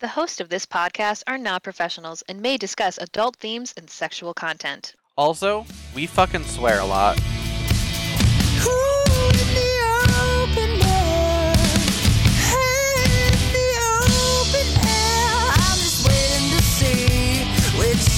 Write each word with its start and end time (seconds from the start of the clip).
The 0.00 0.08
hosts 0.08 0.38
of 0.38 0.48
this 0.48 0.64
podcast 0.64 1.24
are 1.26 1.38
not 1.38 1.64
professionals 1.64 2.22
and 2.28 2.40
may 2.40 2.56
discuss 2.56 2.98
adult 2.98 3.34
themes 3.34 3.74
and 3.76 3.90
sexual 3.90 4.32
content. 4.32 4.94
Also, 5.16 5.66
we 5.92 6.06
fucking 6.06 6.44
swear 6.44 6.78
a 6.78 6.84
lot. 6.84 7.18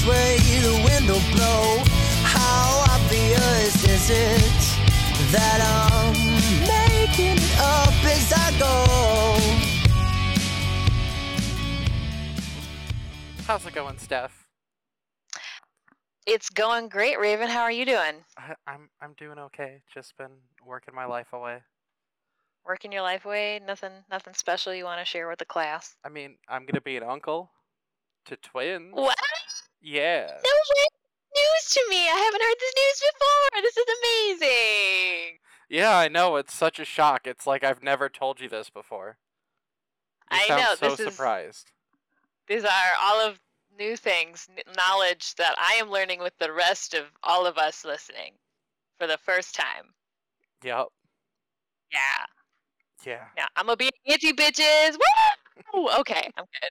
way 0.07 0.39
the 0.63 0.83
wind 0.85 1.07
blow. 1.07 1.83
How 2.25 2.85
obvious 2.91 3.85
is 3.85 4.11
it 4.11 4.61
that 5.33 5.61
I'm 5.63 5.90
How's 13.51 13.67
it 13.67 13.75
going, 13.75 13.99
Steph? 13.99 14.47
It's 16.25 16.49
going 16.51 16.89
great, 16.89 17.19
Ravyn. 17.19 17.49
How 17.49 17.63
are 17.63 17.73
you 17.73 17.85
doing? 17.85 18.23
I, 18.39 18.55
I'm 18.69 18.91
I'm 19.03 19.13
doing 19.15 19.41
okay. 19.41 19.83
Just 19.93 20.17
been 20.17 20.31
working 20.65 20.95
my 20.95 21.05
life 21.05 21.33
away. 21.33 21.59
Working 22.65 22.93
your 22.93 23.03
life 23.03 23.25
away? 23.25 23.61
Nothing 23.67 23.91
nothing 24.09 24.35
special 24.35 24.73
you 24.73 24.85
want 24.85 25.01
to 25.01 25.05
share 25.05 25.29
with 25.29 25.41
the 25.41 25.45
class? 25.47 25.97
I 26.05 26.11
mean, 26.11 26.37
I'm 26.49 26.65
gonna 26.65 26.81
be 26.81 26.97
an 26.97 27.03
uncle 27.03 27.51
to 28.27 28.37
twins. 28.37 28.93
What? 28.93 29.19
Yeah. 29.83 30.27
No 30.29 30.33
way! 30.33 30.87
News 31.35 31.71
to 31.73 31.81
me! 31.91 32.09
I 32.09 32.23
haven't 32.25 32.43
heard 32.43 32.57
this 32.61 32.75
news 32.79 33.03
before! 33.11 33.63
This 33.63 33.77
is 33.77 34.43
amazing! 34.45 35.39
Yeah, 35.69 35.99
I 35.99 36.07
know. 36.07 36.37
It's 36.37 36.55
such 36.55 36.79
a 36.79 36.85
shock. 36.85 37.27
It's 37.27 37.49
like 37.49 37.65
I've 37.65 37.83
never 37.83 38.09
told 38.09 38.41
you 38.41 38.49
this 38.49 38.71
before. 38.71 39.19
You 40.31 40.39
I 40.39 40.47
sound 40.47 40.61
know, 40.61 40.75
so 40.77 40.91
this 40.91 41.01
is- 41.01 41.13
surprised. 41.13 41.73
These 42.51 42.65
are 42.65 42.93
all 43.01 43.21
of 43.21 43.39
new 43.79 43.97
things, 43.97 44.49
knowledge 44.77 45.35
that 45.37 45.55
I 45.59 45.75
am 45.75 45.91
learning 45.91 46.21
with 46.21 46.37
the 46.39 46.53
rest 46.53 46.95
of 46.95 47.07
all 47.23 47.47
of 47.47 47.59
us 47.59 47.85
listening 47.85 48.33
for 48.99 49.07
the 49.07 49.19
first 49.19 49.55
time. 49.55 49.95
Yep. 50.65 50.87
Yeah. 51.93 52.25
Yeah. 53.05 53.25
Yeah, 53.37 53.47
I'm 53.57 53.67
gonna 53.67 53.77
be 53.77 53.91
anti 54.07 54.33
bitches. 54.33 54.93
Woo! 54.93 55.89
Okay, 56.01 56.29
I'm 56.37 56.45
good. 56.45 56.71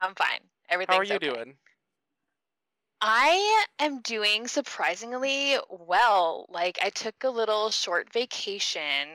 I'm 0.00 0.14
fine. 0.14 0.40
Everything's 0.68 0.94
How 0.94 1.00
are 1.00 1.04
you 1.04 1.14
okay. 1.14 1.28
doing? 1.28 1.54
I 3.00 3.64
am 3.78 4.00
doing 4.00 4.48
surprisingly 4.48 5.56
well. 5.70 6.46
Like 6.48 6.78
I 6.82 6.90
took 6.90 7.22
a 7.24 7.30
little 7.30 7.70
short 7.70 8.12
vacation 8.12 9.08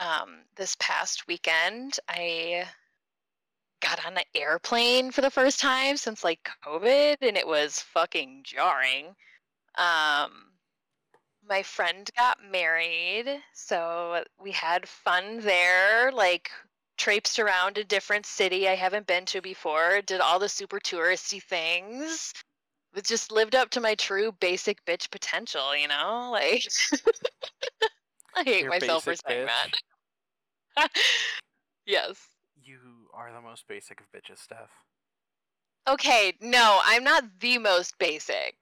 um 0.00 0.38
this 0.56 0.76
past 0.80 1.26
weekend. 1.26 1.98
I 2.08 2.66
got 3.86 4.04
on 4.04 4.16
an 4.16 4.24
airplane 4.34 5.10
for 5.10 5.20
the 5.20 5.30
first 5.30 5.60
time 5.60 5.96
since 5.96 6.24
like 6.24 6.48
COVID 6.64 7.16
and 7.20 7.36
it 7.36 7.46
was 7.46 7.80
fucking 7.80 8.42
jarring. 8.44 9.14
Um 9.76 10.46
my 11.48 11.62
friend 11.62 12.10
got 12.18 12.38
married, 12.50 13.40
so 13.52 14.24
we 14.42 14.50
had 14.50 14.88
fun 14.88 15.40
there, 15.40 16.10
like 16.10 16.50
traipsed 16.98 17.38
around 17.38 17.78
a 17.78 17.84
different 17.84 18.26
city 18.26 18.68
I 18.68 18.74
haven't 18.74 19.06
been 19.06 19.24
to 19.26 19.40
before, 19.40 20.02
did 20.04 20.20
all 20.20 20.40
the 20.40 20.48
super 20.48 20.80
touristy 20.80 21.40
things. 21.40 22.32
It 22.96 23.04
just 23.04 23.30
lived 23.30 23.54
up 23.54 23.70
to 23.70 23.80
my 23.80 23.94
true 23.94 24.32
basic 24.40 24.84
bitch 24.86 25.10
potential, 25.10 25.76
you 25.76 25.88
know? 25.88 26.30
Like 26.32 26.66
I 28.34 28.42
hate 28.44 28.62
Your 28.62 28.70
myself 28.70 29.04
for 29.04 29.14
saying 29.14 29.46
bitch. 29.46 29.72
that. 30.76 30.90
yes. 31.86 32.35
Are 33.16 33.32
the 33.32 33.40
most 33.40 33.66
basic 33.66 33.98
of 34.00 34.12
bitches, 34.12 34.40
Steph. 34.40 34.68
Okay, 35.88 36.34
no, 36.42 36.80
I'm 36.84 37.02
not 37.02 37.24
the 37.40 37.56
most 37.56 37.98
basic. 37.98 38.56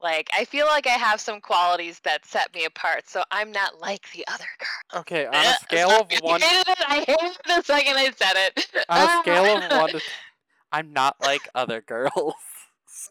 Like, 0.00 0.30
I 0.32 0.46
feel 0.46 0.64
like 0.64 0.86
I 0.86 0.90
have 0.94 1.20
some 1.20 1.42
qualities 1.42 2.00
that 2.00 2.24
set 2.24 2.54
me 2.54 2.64
apart, 2.64 3.06
so 3.06 3.22
I'm 3.30 3.52
not 3.52 3.78
like 3.78 4.06
the 4.14 4.24
other 4.28 4.46
girl. 4.58 5.00
Okay, 5.02 5.26
on 5.26 5.34
a 5.34 5.52
scale 5.60 5.90
of 5.90 6.10
one, 6.22 6.42
I 6.42 6.46
hated 6.46 6.68
it. 6.68 6.78
I 6.88 6.94
hated 7.00 7.32
it 7.32 7.38
the 7.46 7.62
second 7.62 7.96
I 7.96 8.10
said 8.12 8.36
it. 8.36 8.66
on 8.88 9.02
a 9.02 9.20
scale 9.20 9.58
of 9.58 9.70
one 9.70 9.90
to, 9.90 10.00
I'm 10.72 10.94
not 10.94 11.16
like 11.20 11.46
other 11.54 11.82
girls. 11.82 12.34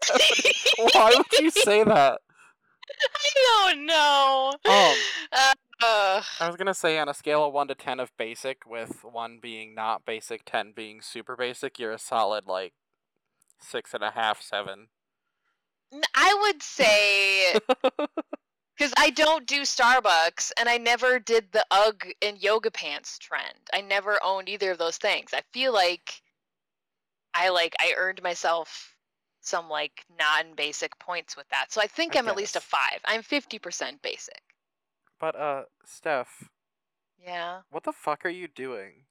Why 0.94 1.13
would 1.16 1.40
you 1.40 1.51
say 1.51 1.84
that? 1.84 2.22
I 3.16 3.69
don't 3.72 3.85
know. 3.85 4.53
Um, 4.66 4.95
Uh, 5.31 5.53
uh, 5.81 6.22
I 6.40 6.47
was 6.47 6.56
gonna 6.56 6.74
say 6.74 6.97
on 6.97 7.09
a 7.09 7.13
scale 7.13 7.46
of 7.46 7.53
one 7.53 7.68
to 7.68 7.75
ten 7.75 8.00
of 8.00 8.16
basic, 8.18 8.66
with 8.66 9.03
one 9.03 9.40
being 9.41 9.75
not 9.75 10.06
basic, 10.06 10.44
ten 10.46 10.72
being 10.75 11.02
super 11.02 11.36
basic, 11.36 11.80
you're 11.80 11.91
a 11.91 12.00
solid 12.00 12.47
like 12.47 12.74
six 13.59 13.94
and 13.94 14.03
a 14.03 14.12
half, 14.12 14.41
seven. 14.41 14.88
I 16.14 16.38
would 16.41 16.62
say 16.62 17.59
because 18.78 18.94
I 18.97 19.09
don't 19.12 19.47
do 19.47 19.62
Starbucks 19.62 20.52
and 20.59 20.68
I 20.68 20.78
never 20.78 21.19
did 21.19 21.52
the 21.52 21.66
UGG 21.72 22.16
and 22.22 22.41
yoga 22.41 22.72
pants 22.72 23.18
trend. 23.19 23.69
I 23.74 23.81
never 23.81 24.19
owned 24.24 24.50
either 24.50 24.72
of 24.72 24.78
those 24.78 24.97
things. 24.97 25.31
I 25.34 25.41
feel 25.53 25.74
like 25.74 26.22
I 27.34 27.50
like 27.50 27.75
I 27.80 27.94
earned 27.97 28.22
myself 28.24 28.96
some 29.41 29.69
like 29.69 30.06
non-basic 30.18 30.97
points 31.00 31.38
with 31.38 31.47
that. 31.50 31.72
So 31.72 31.81
I 31.81 31.88
think 31.88 32.16
I 32.16 32.19
I'm 32.19 32.28
at 32.28 32.35
least 32.35 32.56
a 32.56 32.62
5. 32.62 32.80
I'm 33.06 33.22
50% 33.22 34.02
basic. 34.02 34.41
But 35.20 35.36
uh, 35.36 35.64
Steph, 35.86 36.50
Yeah. 37.18 37.62
what 37.70 37.84
the 37.84 37.94
fuck 37.94 38.26
are 38.26 38.30
you 38.30 38.48
doing? 38.48 39.06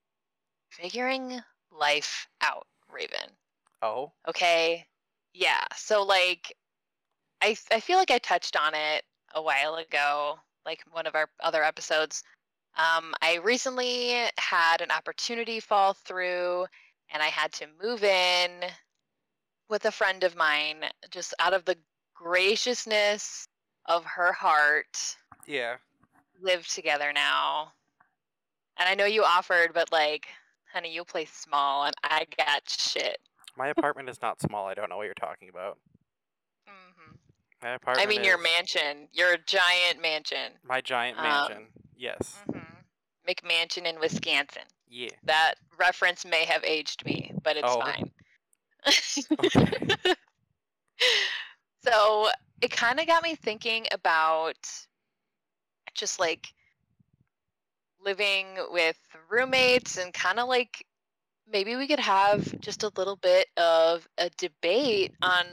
Figuring 0.70 1.40
life 1.70 2.28
out, 2.40 2.66
Ravyn. 2.90 3.30
Oh, 3.82 4.12
Okay. 4.28 4.86
Yeah. 5.32 5.64
So 5.76 6.02
like 6.02 6.52
I 7.42 7.56
I 7.70 7.80
feel 7.80 7.98
like 7.98 8.10
I 8.10 8.18
touched 8.18 8.56
on 8.56 8.74
it 8.74 9.04
a 9.34 9.42
while 9.42 9.74
ago, 9.76 10.38
like 10.64 10.82
one 10.90 11.06
of 11.06 11.14
our 11.14 11.28
other 11.42 11.64
episodes. 11.64 12.22
Um, 12.76 13.14
I 13.22 13.36
recently 13.36 14.28
had 14.38 14.80
an 14.80 14.90
opportunity 14.90 15.60
fall 15.60 15.94
through 15.94 16.66
and 17.12 17.22
I 17.22 17.26
had 17.28 17.52
to 17.54 17.66
move 17.82 18.02
in 18.04 18.50
with 19.68 19.84
a 19.84 19.92
friend 19.92 20.24
of 20.24 20.36
mine 20.36 20.84
just 21.10 21.34
out 21.38 21.52
of 21.54 21.64
the 21.64 21.76
graciousness 22.14 23.46
of 23.86 24.04
her 24.04 24.32
heart. 24.32 25.16
yeah. 25.46 25.76
Live 26.44 26.68
together 26.68 27.10
now. 27.12 27.72
And 28.76 28.86
I 28.86 28.94
know 28.94 29.06
you 29.06 29.24
offered, 29.24 29.70
but 29.72 29.90
like, 29.90 30.26
honey, 30.70 30.92
you 30.94 31.02
play 31.04 31.24
small 31.24 31.84
and 31.84 31.94
I 32.04 32.26
got 32.36 32.68
shit. 32.68 33.18
My 33.56 33.68
apartment 33.68 34.10
is 34.10 34.20
not 34.20 34.40
small. 34.42 34.66
I 34.66 34.74
don't 34.74 34.90
know 34.90 34.98
what 34.98 35.04
you're 35.04 35.14
talking 35.14 35.48
about. 35.48 35.78
hmm 36.66 37.14
My 37.62 37.70
I 37.70 37.74
apartment. 37.76 38.08
mean, 38.10 38.24
your 38.24 38.36
mansion, 38.36 39.08
your 39.12 39.36
giant 39.46 40.02
mansion. 40.02 40.52
My 40.62 40.80
giant 40.82 41.16
um, 41.18 41.22
mansion. 41.24 41.66
yes. 41.96 42.36
hmm 42.52 42.58
McMansion 43.26 43.86
in 43.86 43.98
Wisconsin. 43.98 44.64
Yeah. 44.86 45.08
That 45.24 45.54
reference 45.78 46.26
may 46.26 46.44
have 46.44 46.62
aged 46.62 47.06
me, 47.06 47.32
but 47.42 47.56
it's 47.56 47.66
Oh. 47.66 47.80
fine. 47.80 48.10
Okay. 49.38 49.96
so 51.82 52.28
it 52.60 52.70
kind 52.70 53.00
of 53.00 53.06
got 53.06 53.22
me 53.22 53.34
thinking 53.34 53.86
about 53.92 54.58
just 55.94 56.20
like 56.20 56.52
living 58.04 58.46
with 58.70 58.98
roommates 59.30 59.96
and 59.96 60.12
kind 60.12 60.38
of 60.38 60.48
like 60.48 60.84
maybe 61.50 61.76
we 61.76 61.86
could 61.86 62.00
have 62.00 62.60
just 62.60 62.82
a 62.82 62.92
little 62.96 63.16
bit 63.16 63.48
of 63.56 64.06
a 64.18 64.30
debate 64.36 65.12
on 65.22 65.44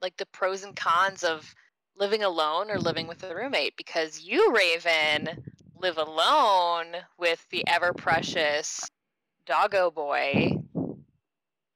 like 0.00 0.16
the 0.16 0.26
pros 0.26 0.64
and 0.64 0.74
cons 0.76 1.22
of 1.22 1.54
living 1.96 2.22
alone 2.22 2.70
or 2.70 2.78
living 2.78 3.06
with 3.06 3.22
a 3.22 3.34
roommate 3.34 3.76
because 3.76 4.20
you 4.20 4.52
Ravyn 4.52 5.42
live 5.80 5.98
alone 5.98 6.86
with 7.18 7.46
the 7.50 7.66
ever 7.66 7.92
precious 7.92 8.88
doggo 9.44 9.90
boy 9.90 10.52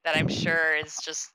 that 0.05 0.15
i'm 0.15 0.29
sure 0.29 0.77
is 0.77 0.97
just 1.03 1.33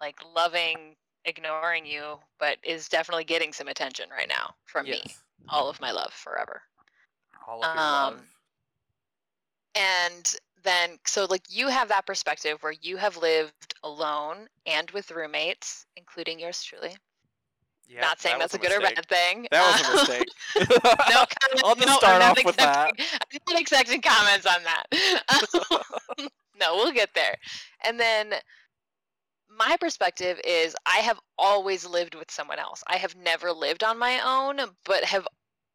like 0.00 0.16
loving 0.36 0.94
ignoring 1.24 1.86
you 1.86 2.18
but 2.38 2.58
is 2.62 2.88
definitely 2.88 3.24
getting 3.24 3.52
some 3.52 3.68
attention 3.68 4.10
right 4.10 4.28
now 4.28 4.54
from 4.66 4.84
me 4.84 5.00
yes. 5.04 5.22
All 5.48 5.68
of 5.68 5.80
my 5.80 5.90
love 5.90 6.12
forever 6.12 6.62
All 7.46 7.62
of 7.62 7.74
your 7.74 7.84
Um, 7.84 8.14
love. 8.14 8.20
and 9.74 10.34
then 10.62 10.98
so 11.06 11.24
like 11.28 11.42
you 11.48 11.68
have 11.68 11.88
that 11.88 12.06
perspective 12.06 12.62
where 12.62 12.72
you 12.80 12.96
have 12.96 13.16
lived 13.16 13.74
alone 13.82 14.48
and 14.66 14.90
with 14.92 15.10
roommates 15.10 15.86
including 15.96 16.38
yours 16.38 16.62
truly 16.62 16.96
Yeah, 17.88 18.00
not 18.00 18.20
saying 18.20 18.38
that 18.38 18.50
that's 18.50 18.54
a 18.54 18.58
was 18.58 18.68
good 18.68 18.76
or 18.78 18.80
bad 18.80 19.06
thing 19.08 19.46
That 19.50 19.66
was 19.66 19.80
a 19.80 19.90
mistake. 20.10 20.28
no 21.10 21.24
I'll 21.64 21.74
just 21.74 21.88
no, 21.88 21.96
start 21.96 22.22
off 22.22 22.44
with 22.44 22.56
that. 22.56 22.92
I'm 22.98 23.38
not 23.48 23.60
accepting 23.60 24.00
comments 24.00 24.46
on 24.46 24.62
that. 24.64 24.86
no, 26.60 26.74
we'll 26.76 26.92
get 26.92 27.10
there. 27.14 27.36
And 27.84 27.98
then 27.98 28.34
my 29.58 29.76
perspective 29.78 30.40
is 30.44 30.74
I 30.86 30.98
have 30.98 31.20
always 31.38 31.86
lived 31.86 32.14
with 32.14 32.30
someone 32.30 32.58
else. 32.58 32.82
I 32.86 32.96
have 32.96 33.16
never 33.16 33.52
lived 33.52 33.84
on 33.84 33.98
my 33.98 34.20
own, 34.24 34.60
but 34.84 35.04
have 35.04 35.26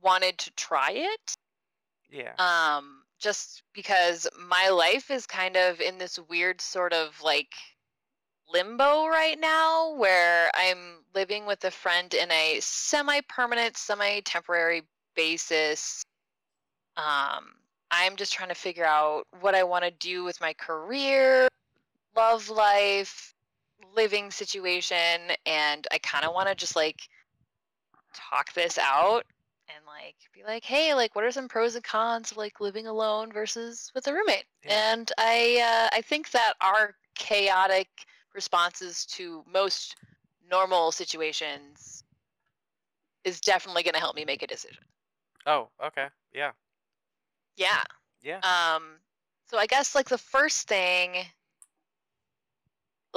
wanted 0.01 0.37
to 0.39 0.51
try 0.51 0.91
it. 0.91 1.33
Yeah. 2.09 2.33
Um, 2.37 3.03
just 3.19 3.63
because 3.73 4.27
my 4.47 4.69
life 4.69 5.11
is 5.11 5.25
kind 5.25 5.57
of 5.57 5.81
in 5.81 5.97
this 5.97 6.19
weird 6.29 6.61
sort 6.61 6.93
of 6.93 7.19
like 7.23 7.53
limbo 8.51 9.07
right 9.07 9.39
now 9.39 9.95
where 9.95 10.49
I'm 10.55 11.03
living 11.13 11.45
with 11.45 11.63
a 11.63 11.71
friend 11.71 12.13
in 12.13 12.31
a 12.31 12.59
semi 12.61 13.21
permanent, 13.27 13.77
semi 13.77 14.21
temporary 14.21 14.83
basis. 15.15 16.03
Um, 16.95 17.53
I'm 17.91 18.15
just 18.15 18.33
trying 18.33 18.49
to 18.49 18.55
figure 18.55 18.85
out 18.85 19.25
what 19.41 19.55
I 19.55 19.63
want 19.63 19.85
to 19.85 19.91
do 19.91 20.23
with 20.23 20.39
my 20.41 20.53
career, 20.53 21.47
love 22.15 22.49
life, 22.49 23.33
living 23.95 24.31
situation, 24.31 25.31
and 25.45 25.87
I 25.91 25.97
kind 25.99 26.25
of 26.25 26.33
want 26.33 26.49
to 26.49 26.55
just 26.55 26.75
like 26.75 26.99
talk 28.13 28.53
this 28.53 28.77
out 28.77 29.25
and 29.69 29.85
like 29.85 30.15
be 30.33 30.43
like, 30.43 30.63
hey, 30.63 30.93
like 30.93 31.15
what 31.15 31.23
are 31.23 31.31
some 31.31 31.47
pros 31.47 31.75
and 31.75 31.83
cons 31.83 32.31
of 32.31 32.37
like 32.37 32.59
living 32.59 32.87
alone 32.87 33.31
versus 33.31 33.91
with 33.93 34.07
a 34.07 34.13
roommate? 34.13 34.45
Yeah. 34.65 34.93
And 34.93 35.11
I 35.17 35.89
uh, 35.91 35.95
I 35.95 36.01
think 36.01 36.31
that 36.31 36.53
our 36.61 36.95
chaotic 37.15 37.87
responses 38.33 39.05
to 39.05 39.43
most 39.51 39.95
normal 40.49 40.91
situations 40.91 42.03
is 43.23 43.41
definitely 43.41 43.83
going 43.83 43.93
to 43.93 43.99
help 43.99 44.15
me 44.15 44.23
make 44.23 44.43
a 44.43 44.47
decision. 44.47 44.83
Oh, 45.45 45.69
okay. 45.83 46.07
Yeah. 46.33 46.51
Yeah. 47.57 47.83
Yeah. 48.21 48.39
Um, 48.39 48.83
so 49.49 49.57
I 49.57 49.65
guess 49.65 49.95
like 49.95 50.09
the 50.09 50.17
first 50.17 50.67
thing, 50.67 51.15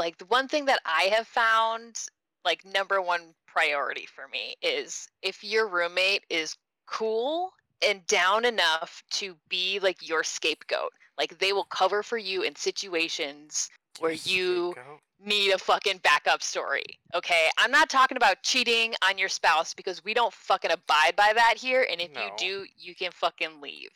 like 0.00 0.17
the 0.17 0.25
one 0.25 0.49
thing 0.49 0.64
that 0.64 0.81
I 0.87 1.11
have 1.14 1.26
found, 1.29 1.97
like 2.43 2.64
number 2.64 3.02
one 3.02 3.35
priority 3.47 4.06
for 4.06 4.26
me 4.29 4.55
is 4.62 5.06
if 5.20 5.44
your 5.44 5.69
roommate 5.69 6.25
is 6.31 6.56
cool 6.87 7.52
and 7.87 8.06
down 8.06 8.47
enough 8.47 9.02
to 9.11 9.37
be 9.50 9.79
like 9.81 10.08
your 10.08 10.25
scapegoat. 10.25 10.91
Like 11.19 11.38
they 11.38 11.52
will 11.52 11.64
cover 11.64 12.02
for 12.02 12.17
you 12.17 12.43
in 12.43 12.56
situations 12.56 13.69
where 13.99 14.12
you 14.12 14.75
need 15.23 15.52
a 15.52 15.58
fucking 15.58 15.99
backup 15.99 16.43
story. 16.43 16.99
Okay. 17.14 17.49
I'm 17.58 17.70
not 17.70 17.91
talking 17.91 18.17
about 18.17 18.43
cheating 18.43 18.94
on 19.06 19.19
your 19.19 19.29
spouse 19.29 19.75
because 19.75 20.02
we 20.02 20.14
don't 20.14 20.32
fucking 20.32 20.70
abide 20.70 21.14
by 21.14 21.32
that 21.35 21.55
here. 21.58 21.87
And 21.91 22.00
if 22.00 22.11
No. 22.12 22.23
you 22.25 22.31
do, 22.38 22.67
you 22.79 22.94
can 22.94 23.12
fucking 23.12 23.61
leave. 23.61 23.91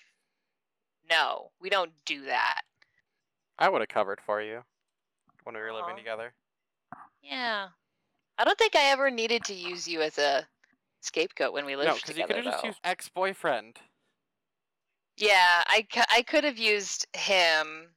No, 1.09 1.51
we 1.61 1.71
don't 1.71 1.93
do 2.05 2.27
that. 2.27 2.63
I 3.59 3.71
would 3.71 3.81
have 3.81 3.89
covered 3.89 4.21
for 4.21 4.43
you 4.43 4.65
when 5.45 5.55
we 5.55 5.61
were 5.61 5.73
living 5.73 5.95
Aw. 5.95 5.99
together. 5.99 6.35
Yeah. 7.23 7.69
I 8.39 8.45
don't 8.45 8.59
think 8.59 8.75
I 8.77 8.91
ever 8.91 9.11
needed 9.11 9.45
to 9.45 9.55
use 9.55 9.87
you 9.87 10.03
as 10.03 10.19
a 10.19 10.47
scapegoat 11.01 11.53
when 11.53 11.65
we 11.65 11.77
lived 11.77 11.89
together. 11.89 11.95
No, 11.95 12.01
because 12.01 12.17
you 12.17 12.23
together. 12.23 12.35
could 12.35 12.45
have 12.45 12.53
just 12.53 12.63
though. 12.63 12.69
used 12.69 12.81
ex-boyfriend. 12.85 13.79
Yeah, 15.17 15.63
I, 15.67 15.87
I 16.11 16.23
could 16.23 16.45
have 16.45 16.59
used 16.59 17.07
him 17.15 17.89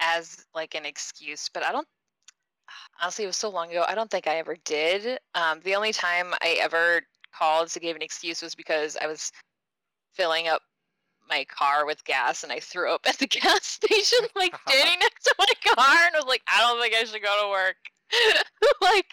as 0.00 0.46
like 0.54 0.74
an 0.74 0.86
excuse, 0.86 1.50
but 1.52 1.62
I 1.62 1.72
don't. 1.72 1.86
Honestly, 3.00 3.24
it 3.24 3.28
was 3.28 3.36
so 3.36 3.50
long 3.50 3.70
ago. 3.70 3.84
I 3.86 3.94
don't 3.94 4.10
think 4.10 4.26
I 4.26 4.36
ever 4.36 4.56
did. 4.64 5.18
Um, 5.34 5.60
the 5.64 5.74
only 5.74 5.92
time 5.92 6.32
I 6.40 6.58
ever 6.60 7.02
called 7.36 7.68
to 7.68 7.80
give 7.80 7.96
an 7.96 8.02
excuse 8.02 8.40
was 8.40 8.54
because 8.54 8.96
I 9.00 9.06
was 9.06 9.30
filling 10.12 10.48
up 10.48 10.62
my 11.28 11.44
car 11.44 11.86
with 11.86 12.04
gas 12.04 12.42
and 12.42 12.52
I 12.52 12.60
threw 12.60 12.90
up 12.92 13.06
at 13.08 13.18
the 13.18 13.26
gas 13.40 13.64
station, 13.64 14.18
like 14.36 14.54
standing 14.68 14.98
next 15.00 15.24
to 15.24 15.34
my 15.38 15.74
car, 15.74 15.96
and 16.06 16.14
was 16.14 16.26
like, 16.26 16.42
I 16.48 16.60
don't 16.60 16.80
think 16.80 16.94
I 16.94 17.04
should 17.04 17.22
go 17.22 17.42
to 17.42 17.48
work. 17.50 17.76
like, 18.80 19.06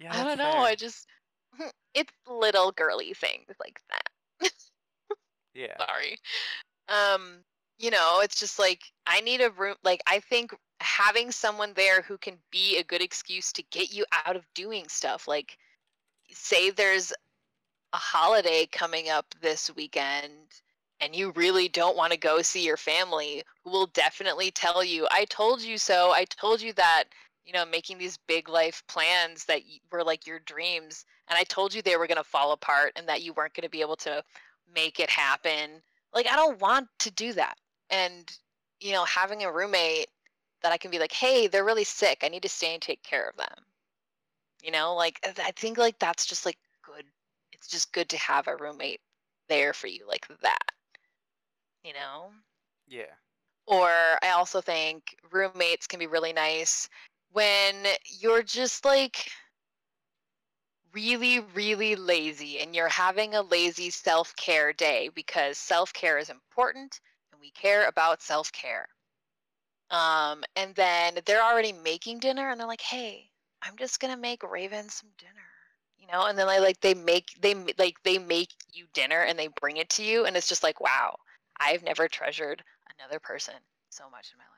Yeah, 0.00 0.10
I 0.12 0.16
don't 0.24 0.24
that's 0.24 0.38
know. 0.38 0.50
fair. 0.52 0.60
I 0.60 0.74
just, 0.74 1.06
it's 1.94 2.12
little 2.28 2.72
girly 2.72 3.14
things 3.14 3.46
like 3.60 3.80
that. 3.90 4.50
Yeah. 5.54 5.76
sorry 5.78 6.16
um 6.88 7.44
you 7.78 7.90
know 7.90 8.20
it's 8.22 8.40
just 8.40 8.58
like 8.58 8.80
i 9.06 9.20
need 9.20 9.42
a 9.42 9.50
room 9.50 9.74
like 9.84 10.02
i 10.06 10.18
think 10.18 10.54
having 10.80 11.30
someone 11.30 11.74
there 11.74 12.00
who 12.02 12.16
can 12.16 12.38
be 12.50 12.78
a 12.78 12.84
good 12.84 13.02
excuse 13.02 13.52
to 13.52 13.62
get 13.70 13.92
you 13.92 14.06
out 14.26 14.34
of 14.34 14.46
doing 14.54 14.88
stuff 14.88 15.28
like 15.28 15.58
say 16.30 16.70
there's 16.70 17.12
a 17.92 17.96
holiday 17.98 18.66
coming 18.72 19.10
up 19.10 19.26
this 19.42 19.70
weekend 19.76 20.32
and 21.02 21.16
you 21.16 21.32
really 21.32 21.68
don't 21.68 21.96
want 21.96 22.12
to 22.12 22.18
go 22.18 22.40
see 22.40 22.64
your 22.64 22.76
family 22.76 23.42
who 23.64 23.70
will 23.70 23.86
definitely 23.88 24.50
tell 24.50 24.84
you 24.84 25.06
i 25.10 25.24
told 25.26 25.60
you 25.60 25.76
so 25.76 26.12
i 26.12 26.24
told 26.24 26.60
you 26.60 26.72
that 26.72 27.04
you 27.44 27.52
know 27.52 27.66
making 27.66 27.98
these 27.98 28.18
big 28.28 28.48
life 28.48 28.82
plans 28.88 29.44
that 29.44 29.60
were 29.90 30.04
like 30.04 30.26
your 30.26 30.38
dreams 30.40 31.04
and 31.28 31.36
i 31.38 31.42
told 31.42 31.74
you 31.74 31.82
they 31.82 31.96
were 31.96 32.06
going 32.06 32.16
to 32.16 32.24
fall 32.24 32.52
apart 32.52 32.92
and 32.96 33.08
that 33.08 33.22
you 33.22 33.32
weren't 33.32 33.54
going 33.54 33.64
to 33.64 33.68
be 33.70 33.80
able 33.80 33.96
to 33.96 34.22
make 34.74 35.00
it 35.00 35.10
happen. 35.10 35.82
Like 36.14 36.26
I 36.26 36.36
don't 36.36 36.60
want 36.60 36.88
to 37.00 37.10
do 37.10 37.32
that. 37.34 37.56
And 37.90 38.30
you 38.80 38.92
know, 38.92 39.04
having 39.04 39.44
a 39.44 39.52
roommate 39.52 40.08
that 40.62 40.72
I 40.72 40.76
can 40.76 40.90
be 40.90 40.98
like, 40.98 41.12
"Hey, 41.12 41.46
they're 41.46 41.64
really 41.64 41.84
sick. 41.84 42.20
I 42.22 42.28
need 42.28 42.42
to 42.42 42.48
stay 42.48 42.74
and 42.74 42.82
take 42.82 43.02
care 43.02 43.28
of 43.28 43.36
them." 43.36 43.64
You 44.62 44.70
know, 44.70 44.94
like 44.94 45.18
I 45.24 45.52
think 45.52 45.78
like 45.78 45.98
that's 45.98 46.26
just 46.26 46.46
like 46.46 46.58
good. 46.82 47.04
It's 47.52 47.68
just 47.68 47.92
good 47.92 48.08
to 48.10 48.18
have 48.18 48.48
a 48.48 48.56
roommate 48.56 49.00
there 49.48 49.72
for 49.72 49.86
you 49.88 50.06
like 50.08 50.26
that. 50.42 50.72
You 51.84 51.94
know? 51.94 52.30
Yeah. 52.86 53.14
Or 53.66 53.88
I 54.22 54.30
also 54.30 54.60
think 54.60 55.16
roommates 55.30 55.86
can 55.86 55.98
be 55.98 56.06
really 56.06 56.32
nice 56.32 56.88
when 57.32 57.74
you're 58.20 58.42
just 58.42 58.84
like 58.84 59.30
really, 60.92 61.40
really 61.54 61.96
lazy 61.96 62.58
and 62.60 62.74
you're 62.74 62.88
having 62.88 63.34
a 63.34 63.42
lazy 63.42 63.90
self 63.90 64.34
care 64.36 64.72
day 64.72 65.10
because 65.14 65.58
self 65.58 65.92
care 65.92 66.18
is 66.18 66.30
important 66.30 67.00
and 67.32 67.40
we 67.40 67.50
care 67.50 67.88
about 67.88 68.22
self 68.22 68.52
care. 68.52 68.86
Um, 69.90 70.42
and 70.56 70.74
then 70.74 71.18
they're 71.26 71.42
already 71.42 71.72
making 71.72 72.18
dinner 72.20 72.50
and 72.50 72.58
they're 72.58 72.66
like, 72.66 72.80
hey, 72.80 73.30
I'm 73.62 73.76
just 73.76 74.00
gonna 74.00 74.16
make 74.16 74.40
Ravyn 74.40 74.90
some 74.90 75.10
dinner. 75.18 75.32
You 75.98 76.08
know, 76.12 76.26
and 76.26 76.36
then 76.36 76.48
they 76.48 76.60
like 76.60 76.80
they 76.80 76.94
make 76.94 77.28
they 77.40 77.54
like 77.78 77.96
they 78.02 78.18
make 78.18 78.50
you 78.72 78.86
dinner 78.92 79.20
and 79.22 79.38
they 79.38 79.48
bring 79.60 79.76
it 79.76 79.88
to 79.90 80.04
you 80.04 80.24
and 80.26 80.36
it's 80.36 80.48
just 80.48 80.62
like 80.62 80.80
wow 80.80 81.16
I've 81.62 81.82
never 81.82 82.08
treasured 82.08 82.62
another 82.98 83.18
person 83.20 83.54
so 83.90 84.08
much 84.10 84.32
in 84.32 84.38
my 84.38 84.44
life. 84.44 84.50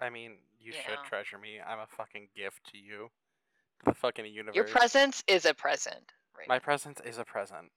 I 0.00 0.10
mean, 0.10 0.38
you 0.58 0.72
should 0.72 0.90
Yeah. 0.90 1.02
treasure 1.08 1.38
me. 1.38 1.60
I'm 1.60 1.78
a 1.80 1.86
fucking 1.86 2.28
gift 2.34 2.64
to 2.72 2.78
you. 2.78 3.10
The 3.84 3.94
fucking 3.94 4.26
universe. 4.26 4.54
Your 4.54 4.64
presence 4.66 5.22
is 5.26 5.44
a 5.46 5.54
present. 5.54 6.12
Right. 6.36 6.48
My 6.48 6.58
presence 6.58 7.00
is 7.00 7.18
a 7.18 7.24
present. 7.24 7.72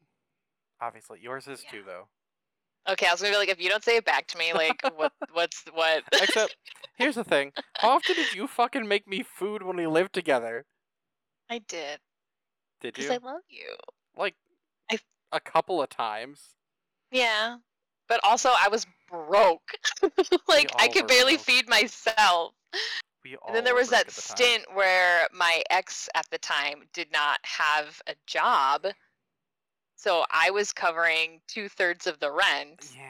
Obviously, 0.81 1.19
yours 1.21 1.47
is 1.47 1.63
too, 1.63 1.83
though. 1.83 2.09
okay, 2.87 3.05
I 3.07 3.11
was 3.11 3.21
gonna 3.21 3.33
be 3.33 3.37
like, 3.37 3.49
if 3.49 3.61
you 3.61 3.69
don't 3.69 3.83
say 3.83 3.97
it 3.97 4.05
back 4.05 4.27
to 4.27 4.37
me, 4.37 4.53
like, 4.53 4.79
what, 4.95 5.13
what's 5.33 5.63
what? 5.73 6.03
Except, 6.13 6.55
here's 6.95 7.15
the 7.15 7.23
thing: 7.23 7.53
How 7.77 7.91
often 7.91 8.15
did 8.15 8.33
you 8.33 8.47
fucking 8.47 8.87
make 8.87 9.07
me 9.07 9.23
food 9.23 9.61
when 9.63 9.75
we 9.77 9.87
lived 9.87 10.13
together? 10.13 10.65
I 11.49 11.59
did 11.59 11.99
Did 12.81 12.97
you? 12.97 13.03
because 13.03 13.05
you? 13.05 13.11
I 13.13 13.17
love 13.17 13.41
you. 13.49 13.75
Like, 14.15 14.35
I- 14.89 14.99
a 15.31 15.39
couple 15.39 15.81
of 15.81 15.89
times. 15.89 16.55
Yeah, 17.11 17.57
but 18.09 18.19
also 18.23 18.49
I 18.49 18.67
was 18.69 18.85
broke. 19.09 19.71
like 20.47 20.71
I 20.77 20.87
could 20.89 21.07
barely 21.07 21.35
broke. 21.35 21.45
feed 21.45 21.69
myself. 21.69 22.53
We 23.23 23.35
all 23.37 23.47
And 23.47 23.55
then 23.55 23.63
there 23.63 23.75
was 23.75 23.89
that 23.89 24.01
at 24.01 24.07
the 24.07 24.21
time. 24.21 24.37
stint 24.37 24.65
where 24.73 25.27
my 25.33 25.61
ex 25.69 26.09
at 26.15 26.25
the 26.31 26.37
time 26.37 26.83
did 26.93 27.11
not 27.11 27.39
have 27.43 28.01
a 28.07 28.15
job. 28.27 28.87
So 29.95 30.25
I 30.31 30.49
was 30.51 30.71
covering 30.71 31.41
two 31.47 31.67
thirds 31.69 32.07
of 32.07 32.19
the 32.19 32.31
rent. 32.31 32.91
Yeah. 32.95 33.03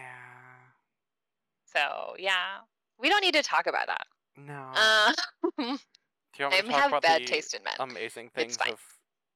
So 1.66 2.16
yeah, 2.18 2.58
we 3.00 3.10
don't 3.10 3.22
need 3.22 3.36
to 3.36 3.44
talk 3.44 3.68
about 3.68 3.88
that. 3.88 4.08
No. 4.38 4.72
Uh, 4.74 5.14
Do 5.58 6.44
you 6.44 6.46
want 6.46 6.54
me 6.54 6.58
I 6.58 6.62
to 6.62 6.68
talk 6.70 6.82
have 6.82 6.90
about 6.92 7.02
bad 7.04 7.22
the 7.22 7.26
taste 7.26 7.54
in 7.54 7.64
men. 7.64 7.74
amazing 7.80 8.30
things 8.34 8.58
of 8.70 8.80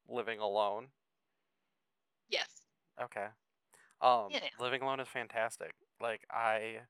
living 0.08 0.38
alone? 0.40 0.86
yes. 2.28 2.48
Okay. 3.02 3.26
Um, 4.04 4.28
Yeah, 4.30 4.40
living 4.60 4.82
alone 4.82 5.00
is 5.00 5.08
fantastic. 5.08 5.72
Like 6.00 6.22
I 6.30 6.80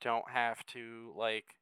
don't 0.00 0.30
have 0.30 0.64
to 0.66 1.12
like 1.16 1.56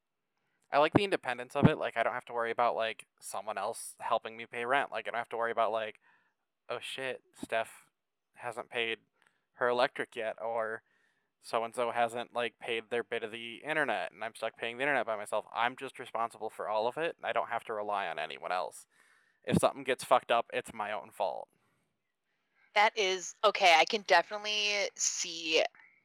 I 0.73 0.79
like 0.79 0.93
the 0.93 1.05
independence 1.05 1.57
of 1.57 1.67
it. 1.67 1.79
Like 1.79 1.97
I 1.97 2.03
don't 2.03 2.15
have 2.15 2.25
to 2.27 2.33
worry 2.33 2.51
about 2.51 2.77
like 2.77 3.07
someone 3.21 3.59
else 3.59 3.95
helping 4.01 4.37
me 4.37 4.47
pay 4.47 4.65
rent. 4.65 4.91
Like 4.93 5.09
I 5.09 5.11
don't 5.11 5.19
have 5.19 5.29
to 5.31 5.37
worry 5.37 5.53
about 5.53 5.73
like 5.73 5.99
oh 6.69 6.79
shit, 6.81 7.23
Steph 7.43 7.71
hasn't 8.35 8.71
paid 8.71 8.99
her 9.55 9.69
electric 9.69 10.17
yet 10.17 10.37
or 10.43 10.83
so 11.43 11.65
and 11.65 11.75
so 11.75 11.91
hasn't 11.91 12.35
like 12.35 12.55
paid 12.61 12.85
their 12.91 13.03
bit 13.05 13.23
of 13.25 13.33
the 13.33 13.57
internet 13.69 14.13
and 14.13 14.23
I'm 14.23 14.35
stuck 14.35 14.57
paying 14.57 14.77
the 14.77 14.83
internet 14.85 15.07
by 15.07 15.17
myself. 15.17 15.47
I'm 15.55 15.77
just 15.77 15.99
responsible 15.99 16.51
for 16.51 16.69
all 16.69 16.87
of 16.87 16.97
it 16.97 17.17
and 17.17 17.27
I 17.27 17.33
don't 17.33 17.49
have 17.49 17.65
to 17.65 17.73
rely 17.73 18.07
on 18.07 18.19
anyone 18.19 18.53
else. 18.53 18.87
If 19.45 19.59
something 19.59 19.85
gets 19.85 20.05
fucked 20.05 20.31
up, 20.31 20.47
it's 20.53 20.73
my 20.73 20.93
own 20.93 21.11
fault. 21.11 21.49
That 22.75 22.97
is 22.97 23.35
okay. 23.45 23.75
I 23.79 23.85
can 23.85 24.03
definitely 24.03 24.91
see 24.97 25.65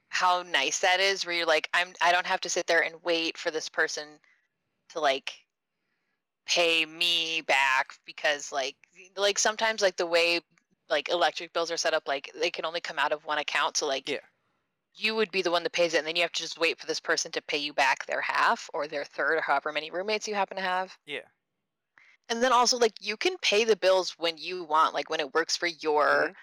how 0.10 0.44
nice 0.44 0.80
that 0.80 1.00
is. 1.00 1.26
Where 1.26 1.36
you're 1.36 1.46
like, 1.46 1.70
I'm. 1.74 1.94
I 2.02 2.12
don't 2.12 2.26
have 2.28 2.42
to 2.42 2.50
sit 2.50 2.68
there 2.68 2.82
and 2.84 3.04
wait 3.04 3.38
for 3.38 3.52
this 3.52 3.70
person 3.70 4.20
to 4.90 5.00
like 5.02 5.48
pay 6.46 6.86
me 6.86 7.42
back 7.42 7.94
because 8.06 8.52
like 8.52 8.76
like 9.16 9.38
sometimes 9.38 9.82
like 9.82 9.98
the 9.98 10.06
way 10.06 10.40
like 10.90 11.10
electric 11.10 11.52
bills 11.54 11.70
are 11.72 11.78
set 11.78 11.94
up 11.94 12.08
like 12.08 12.32
they 12.40 12.50
can 12.50 12.66
only 12.66 12.80
come 12.82 12.98
out 13.00 13.12
of 13.12 13.26
one 13.26 13.38
account. 13.38 13.78
So 13.78 13.86
like 13.88 14.08
Yeah. 14.08 14.22
you 14.96 15.16
would 15.16 15.32
be 15.32 15.42
the 15.44 15.52
one 15.52 15.64
that 15.64 15.74
pays 15.74 15.94
it, 15.96 16.00
and 16.00 16.08
then 16.08 16.16
you 16.18 16.24
have 16.24 16.32
to 16.34 16.44
just 16.44 16.60
wait 16.60 16.80
for 16.80 16.88
this 16.88 17.00
person 17.02 17.32
to 17.34 17.42
pay 17.44 17.58
you 17.60 17.74
back 17.74 18.06
their 18.08 18.22
half 18.22 18.70
or 18.74 18.88
their 18.88 19.06
third, 19.06 19.38
or 19.38 19.42
however 19.42 19.72
many 19.74 19.92
roommates 19.92 20.28
you 20.28 20.36
happen 20.36 20.58
to 20.58 20.64
have. 20.64 20.98
Yeah. 21.06 21.28
And 22.30 22.42
then 22.44 22.52
also, 22.52 22.78
like, 22.78 22.94
you 23.02 23.16
can 23.18 23.38
pay 23.40 23.64
the 23.64 23.76
bills 23.76 24.12
when 24.18 24.38
you 24.38 24.64
want, 24.64 24.94
like 24.94 25.10
when 25.10 25.20
it 25.20 25.34
works 25.34 25.56
for 25.56 25.68
your 25.68 26.30
Mhm. 26.30 26.36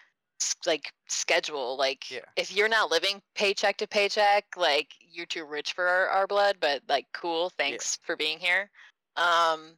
Like 0.66 0.92
schedule. 1.08 1.76
Like, 1.76 2.10
Yeah. 2.10 2.20
if 2.36 2.54
you're 2.54 2.68
not 2.68 2.90
living 2.90 3.22
paycheck 3.34 3.76
to 3.78 3.86
paycheck, 3.86 4.44
like 4.56 4.88
you're 5.00 5.26
too 5.26 5.44
rich 5.44 5.72
for 5.72 5.86
our, 5.86 6.08
our 6.08 6.26
blood. 6.26 6.56
But 6.60 6.82
like, 6.88 7.06
cool, 7.12 7.50
thanks 7.50 7.98
for 8.02 8.16
being 8.16 8.38
here. 8.38 8.70
Um, 9.16 9.76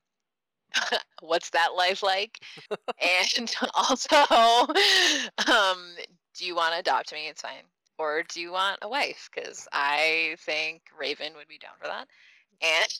what's 1.21 1.51
that 1.51 1.75
life 1.77 2.03
like? 2.03 2.39
and 3.37 3.55
also, 3.75 4.17
um, 5.47 5.95
do 6.35 6.45
you 6.45 6.55
want 6.55 6.75
to 6.75 6.81
adopt 6.81 7.13
me? 7.13 7.29
It's 7.29 7.43
fine. 7.43 7.65
Or 7.99 8.23
do 8.29 8.41
you 8.41 8.53
want 8.53 8.79
a 8.83 8.89
wife? 8.89 9.31
Because 9.35 9.67
I 9.73 10.37
think 10.41 10.83
Ravyn 11.01 11.35
would 11.35 11.49
be 11.49 11.59
down 11.59 11.73
for 11.81 11.87
that. 11.89 12.07
And 12.61 12.93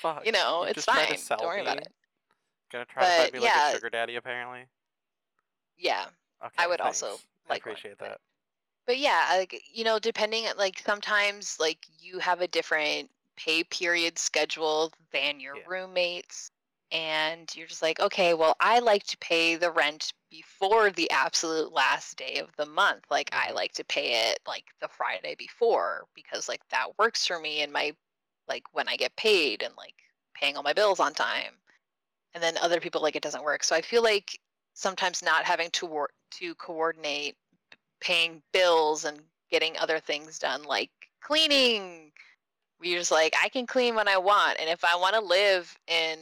Fuck. 0.00 0.26
you 0.26 0.32
know, 0.32 0.64
it's 0.64 0.74
just 0.74 0.88
tried 0.88 1.06
to 1.06 1.16
fine. 1.16 1.38
Don't 1.38 1.46
worry 1.46 1.60
about 1.62 1.78
it. 1.78 1.88
Gonna 2.70 2.84
try 2.86 3.02
to 3.02 3.08
find 3.10 3.24
But, 3.26 3.32
me 3.34 3.40
like 3.40 3.52
a 3.52 3.56
yeah. 3.56 3.72
sugar 3.72 3.90
daddy, 3.90 4.16
apparently. 4.16 4.66
Yeah. 5.76 6.06
Okay. 6.44 6.54
I 6.58 6.66
would 6.66 6.80
also 6.80 7.18
like 7.48 7.66
I 7.66 7.70
appreciate 7.70 7.98
but- 7.98 8.08
that. 8.10 8.20
but 8.86 8.98
yeah 8.98 9.26
like 9.30 9.62
you 9.72 9.82
know 9.84 9.98
depending 9.98 10.44
like 10.56 10.78
sometimes 10.78 11.56
like 11.60 11.78
you 11.98 12.18
have 12.18 12.40
a 12.40 12.48
different 12.48 13.10
pay 13.36 13.64
period 13.64 14.18
schedule 14.18 14.92
than 15.12 15.40
your 15.40 15.56
Yeah. 15.56 15.62
roommates 15.66 16.50
and 16.92 17.54
you're 17.56 17.66
just 17.66 17.82
like 17.82 18.00
okay 18.00 18.34
well 18.34 18.54
i 18.60 18.78
like 18.78 19.04
to 19.04 19.16
pay 19.18 19.56
the 19.56 19.70
rent 19.70 20.12
before 20.30 20.90
the 20.90 21.10
absolute 21.10 21.72
last 21.72 22.16
day 22.16 22.36
of 22.38 22.54
the 22.56 22.66
month 22.66 23.04
like 23.10 23.28
i 23.34 23.48
Mhm. 23.48 23.54
like 23.54 23.72
to 23.74 23.84
pay 23.84 24.28
it 24.30 24.40
like 24.46 24.64
the 24.80 24.88
friday 24.88 25.34
before 25.34 26.06
because 26.14 26.48
like 26.48 26.66
that 26.70 26.98
works 26.98 27.26
for 27.26 27.38
me 27.38 27.60
and 27.62 27.72
my 27.72 27.94
like 28.48 28.64
when 28.72 28.88
i 28.88 28.96
get 28.96 29.14
paid 29.16 29.62
and 29.62 29.74
like 29.76 29.94
paying 30.34 30.56
all 30.56 30.62
my 30.62 30.72
bills 30.72 31.00
on 31.00 31.12
time 31.14 31.59
and 32.34 32.42
then 32.42 32.56
other 32.58 32.80
people 32.80 33.02
like 33.02 33.16
it 33.16 33.22
doesn't 33.22 33.44
work. 33.44 33.62
So 33.64 33.74
i 33.76 33.80
feel 33.80 34.02
like 34.02 34.38
sometimes 34.74 35.22
not 35.22 35.44
having 35.44 35.70
to 35.70 35.86
work 35.86 36.12
to 36.32 36.54
coordinate 36.54 37.36
paying 38.00 38.42
bills 38.52 39.04
and 39.04 39.20
getting 39.50 39.76
other 39.78 39.98
things 39.98 40.38
done 40.38 40.62
like 40.62 40.90
cleaning 41.22 42.12
you're 42.80 42.98
just 42.98 43.10
like 43.10 43.34
i 43.42 43.48
can 43.48 43.66
clean 43.66 43.94
when 43.94 44.08
i 44.08 44.16
want 44.16 44.58
and 44.60 44.70
if 44.70 44.84
i 44.84 44.96
want 44.96 45.14
to 45.14 45.20
live 45.20 45.76
in 45.88 46.18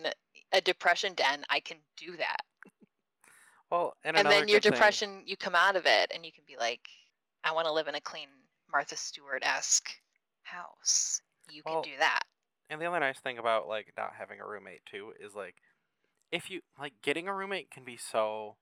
a 0.52 0.60
depression 0.60 1.12
den 1.14 1.44
i 1.50 1.60
can 1.60 1.76
do 1.96 2.16
that. 2.16 2.40
Well, 3.70 3.94
and, 4.02 4.16
and 4.16 4.26
then 4.26 4.48
your 4.48 4.56
good 4.56 4.62
thing- 4.62 4.72
depression 4.72 5.22
you 5.26 5.36
come 5.36 5.54
out 5.54 5.76
of 5.76 5.84
it 5.86 6.10
and 6.12 6.24
you 6.24 6.32
can 6.32 6.44
be 6.46 6.56
like 6.58 6.88
i 7.44 7.52
want 7.52 7.66
to 7.66 7.72
live 7.72 7.86
in 7.86 7.94
a 7.94 8.00
clean 8.00 8.28
martha 8.72 8.96
stewart-esque 8.96 9.90
house. 10.42 11.20
You 11.50 11.62
can 11.62 11.74
Well, 11.74 11.82
do 11.82 11.90
that. 11.98 12.20
And 12.70 12.80
the 12.80 12.86
other 12.86 13.00
nice 13.00 13.18
thing 13.20 13.38
about 13.38 13.68
like 13.68 13.92
not 13.96 14.12
having 14.18 14.40
a 14.40 14.46
roommate 14.46 14.84
too 14.90 15.12
is 15.20 15.34
like 15.34 15.56
if 16.30 16.50
you 16.50 16.60
like 16.78 16.94
getting 17.02 17.28
a 17.28 17.34
roommate 17.34 17.70
can 17.70 17.84
be 17.84 17.96
so 17.96 18.56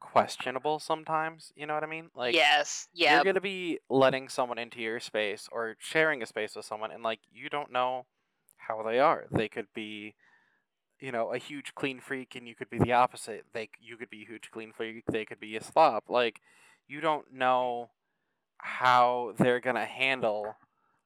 questionable 0.00 0.78
sometimes, 0.78 1.52
you 1.56 1.66
know 1.66 1.74
what 1.74 1.82
I 1.82 1.86
mean? 1.86 2.10
Like 2.14 2.34
yes 2.34 2.88
yeah 2.92 3.14
you're 3.14 3.24
going 3.24 3.34
to 3.34 3.40
be 3.40 3.80
letting 3.88 4.28
someone 4.28 4.58
into 4.58 4.80
your 4.80 5.00
space 5.00 5.48
or 5.50 5.76
sharing 5.78 6.22
a 6.22 6.26
space 6.26 6.54
with 6.54 6.64
someone 6.64 6.90
and 6.90 7.02
like 7.02 7.20
you 7.32 7.48
don't 7.48 7.72
know 7.72 8.06
how 8.56 8.82
they 8.82 8.98
are. 8.98 9.26
They 9.30 9.48
could 9.48 9.66
be 9.74 10.14
you 10.98 11.12
know, 11.12 11.32
a 11.32 11.38
huge 11.38 11.74
clean 11.74 12.00
freak 12.00 12.34
and 12.36 12.48
you 12.48 12.54
could 12.54 12.70
be 12.70 12.78
the 12.78 12.92
opposite. 12.92 13.44
They 13.52 13.68
you 13.80 13.96
could 13.96 14.10
be 14.10 14.22
a 14.22 14.26
huge 14.26 14.50
clean 14.50 14.72
freak, 14.72 15.04
they 15.06 15.24
could 15.24 15.40
be 15.40 15.56
a 15.56 15.62
slob. 15.62 16.04
Like 16.08 16.40
you 16.88 17.00
don't 17.00 17.32
know 17.32 17.90
how 18.58 19.34
they're 19.36 19.60
going 19.60 19.76
to 19.76 19.84
handle 19.84 20.56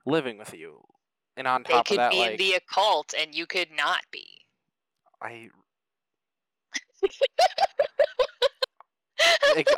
living 0.06 0.38
with 0.38 0.54
you. 0.54 0.82
And 1.36 1.46
on 1.46 1.64
they 1.66 1.74
top 1.74 1.86
could 1.86 1.98
of 1.98 2.04
that 2.04 2.10
be 2.12 2.18
like 2.18 2.30
in 2.32 2.36
the 2.38 2.52
occult 2.54 3.14
and 3.18 3.34
you 3.34 3.46
could 3.46 3.70
not 3.76 4.02
be 4.10 4.46
I 5.22 5.50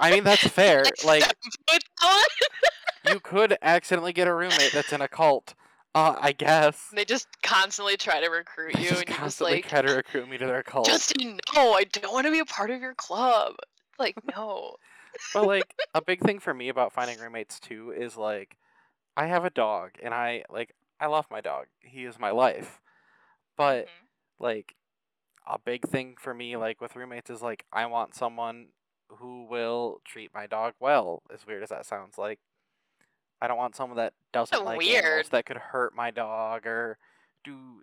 I 0.00 0.10
mean 0.10 0.24
that's 0.24 0.46
fair. 0.48 0.86
Like 1.04 1.24
you 3.08 3.20
could 3.20 3.56
accidentally 3.62 4.12
get 4.12 4.28
a 4.28 4.34
roommate 4.34 4.72
that's 4.72 4.92
in 4.92 5.00
a 5.00 5.08
cult. 5.08 5.54
Uh, 5.94 6.16
I 6.18 6.32
guess. 6.32 6.88
they 6.94 7.04
just 7.04 7.28
constantly 7.42 7.96
try 7.98 8.20
to 8.20 8.28
recruit 8.30 8.74
They 8.74 8.80
you 8.82 8.88
just 8.88 9.00
and 9.00 9.08
you're 9.08 9.16
just 9.16 9.20
constantly 9.20 9.56
like 9.56 9.68
try 9.68 9.82
to 9.82 9.92
recruit 9.92 10.28
me 10.28 10.38
to 10.38 10.46
their 10.46 10.62
cult. 10.62 10.86
Justin, 10.86 11.38
no, 11.54 11.72
I 11.74 11.84
don't 11.84 12.12
want 12.12 12.26
to 12.26 12.30
be 12.32 12.38
a 12.38 12.46
part 12.46 12.70
of 12.70 12.80
your 12.80 12.94
club. 12.94 13.56
Like, 13.98 14.16
no. 14.34 14.76
But 15.34 15.46
like 15.46 15.74
a 15.94 16.00
big 16.00 16.20
thing 16.20 16.38
for 16.38 16.54
me 16.54 16.68
about 16.68 16.92
finding 16.92 17.18
roommates 17.18 17.60
too 17.60 17.92
is 17.96 18.16
like 18.16 18.56
I 19.16 19.26
have 19.26 19.44
a 19.44 19.50
dog 19.50 19.90
and 20.02 20.14
I 20.14 20.44
like 20.50 20.74
I 21.00 21.06
love 21.06 21.26
my 21.30 21.40
dog. 21.40 21.66
He 21.80 22.04
is 22.04 22.18
my 22.18 22.30
life. 22.30 22.80
But 23.56 23.86
Mhm. 23.86 24.06
like 24.38 24.74
a 25.46 25.58
big 25.58 25.88
thing 25.88 26.14
for 26.18 26.34
me 26.34 26.56
like 26.56 26.80
with 26.80 26.96
roommates 26.96 27.30
is 27.30 27.42
like 27.42 27.64
I 27.72 27.86
want 27.86 28.14
someone 28.14 28.68
who 29.08 29.44
will 29.44 30.00
treat 30.04 30.32
my 30.34 30.46
dog 30.46 30.74
well. 30.80 31.22
As 31.32 31.46
weird 31.46 31.62
as 31.62 31.68
that 31.70 31.86
sounds 31.86 32.18
like 32.18 32.38
I 33.40 33.48
don't 33.48 33.58
want 33.58 33.74
someone 33.76 33.96
that 33.96 34.14
doesn't 34.32 34.56
So 34.56 34.64
like 34.64 34.86
animals 34.86 35.26
weird. 35.26 35.26
that 35.32 35.46
could 35.46 35.56
hurt 35.56 35.94
my 35.94 36.10
dog 36.10 36.66
or 36.66 36.98
do 37.44 37.82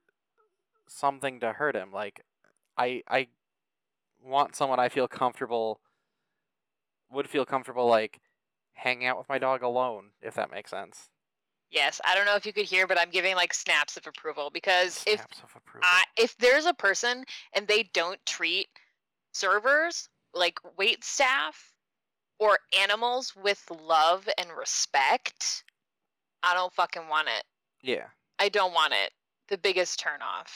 something 0.88 1.40
to 1.42 1.54
hurt 1.54 1.76
him. 1.76 1.92
Like 1.92 2.22
I 2.78 3.04
I 3.08 3.28
want 4.24 4.56
someone 4.56 4.80
I 4.80 4.90
feel 4.90 5.08
comfortable 5.08 5.82
would 7.12 7.30
feel 7.30 7.46
comfortable 7.46 7.88
like 7.88 8.20
hanging 8.74 9.08
out 9.08 9.18
with 9.18 9.30
my 9.30 9.38
dog 9.38 9.62
alone, 9.62 10.12
if 10.22 10.34
that 10.36 10.52
makes 10.52 10.72
sense. 10.72 11.10
Yes, 11.72 12.02
I 12.04 12.16
don't 12.16 12.26
know 12.26 12.36
if 12.36 12.46
you 12.46 12.54
could 12.54 12.66
hear, 12.66 12.88
but 12.88 13.00
I'm 13.00 13.12
giving 13.12 13.36
like 13.36 13.54
snaps 13.54 13.96
of 13.96 14.08
approval 14.08 14.50
because 14.52 15.04
if 15.06 15.20
Snaps 15.20 15.42
of 15.44 15.56
approval. 15.56 15.82
I, 15.84 16.04
if 16.18 16.36
there's 16.38 16.66
a 16.66 16.74
person 16.74 17.24
and 17.54 17.68
they 17.68 17.84
don't 17.94 18.24
treat 18.26 18.68
servers 19.34 20.10
like 20.34 20.60
wait 20.78 21.04
staff 21.04 21.72
or 22.40 22.58
animals 22.80 23.36
with 23.36 23.64
love 23.84 24.28
and 24.38 24.50
respect, 24.58 25.64
I 26.42 26.54
don't 26.54 26.74
fucking 26.74 27.08
want 27.08 27.28
it. 27.28 27.44
yeah. 27.84 28.06
I 28.40 28.48
don't 28.50 28.74
want 28.74 28.94
it. 28.94 29.12
The 29.50 29.58
biggest 29.58 30.00
turnoff. 30.02 30.48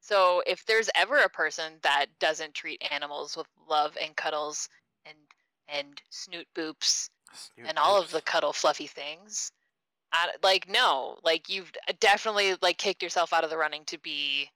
So 0.00 0.42
if 0.46 0.64
there's 0.64 0.88
ever 0.94 1.18
a 1.18 1.28
person 1.28 1.74
that 1.82 2.06
doesn't 2.20 2.54
treat 2.54 2.82
animals 2.90 3.36
with 3.36 3.48
love 3.68 3.96
and 4.02 4.16
cuddles 4.16 4.68
and 5.04 5.16
and 5.68 6.00
snoot 6.10 6.46
boops 6.56 7.10
Snoot 7.32 7.68
and 7.68 7.78
all 7.78 8.00
of 8.00 8.10
the 8.10 8.20
cuddle 8.22 8.52
fluffy 8.52 8.86
things, 8.86 9.52
I, 10.12 10.30
like 10.42 10.68
no, 10.68 11.18
like 11.22 11.48
you've 11.48 11.72
definitely 12.00 12.56
like 12.60 12.78
kicked 12.78 13.02
yourself 13.02 13.32
out 13.32 13.44
of 13.44 13.50
the 13.50 13.56
running 13.58 13.84
to 13.86 13.98
be 13.98 14.50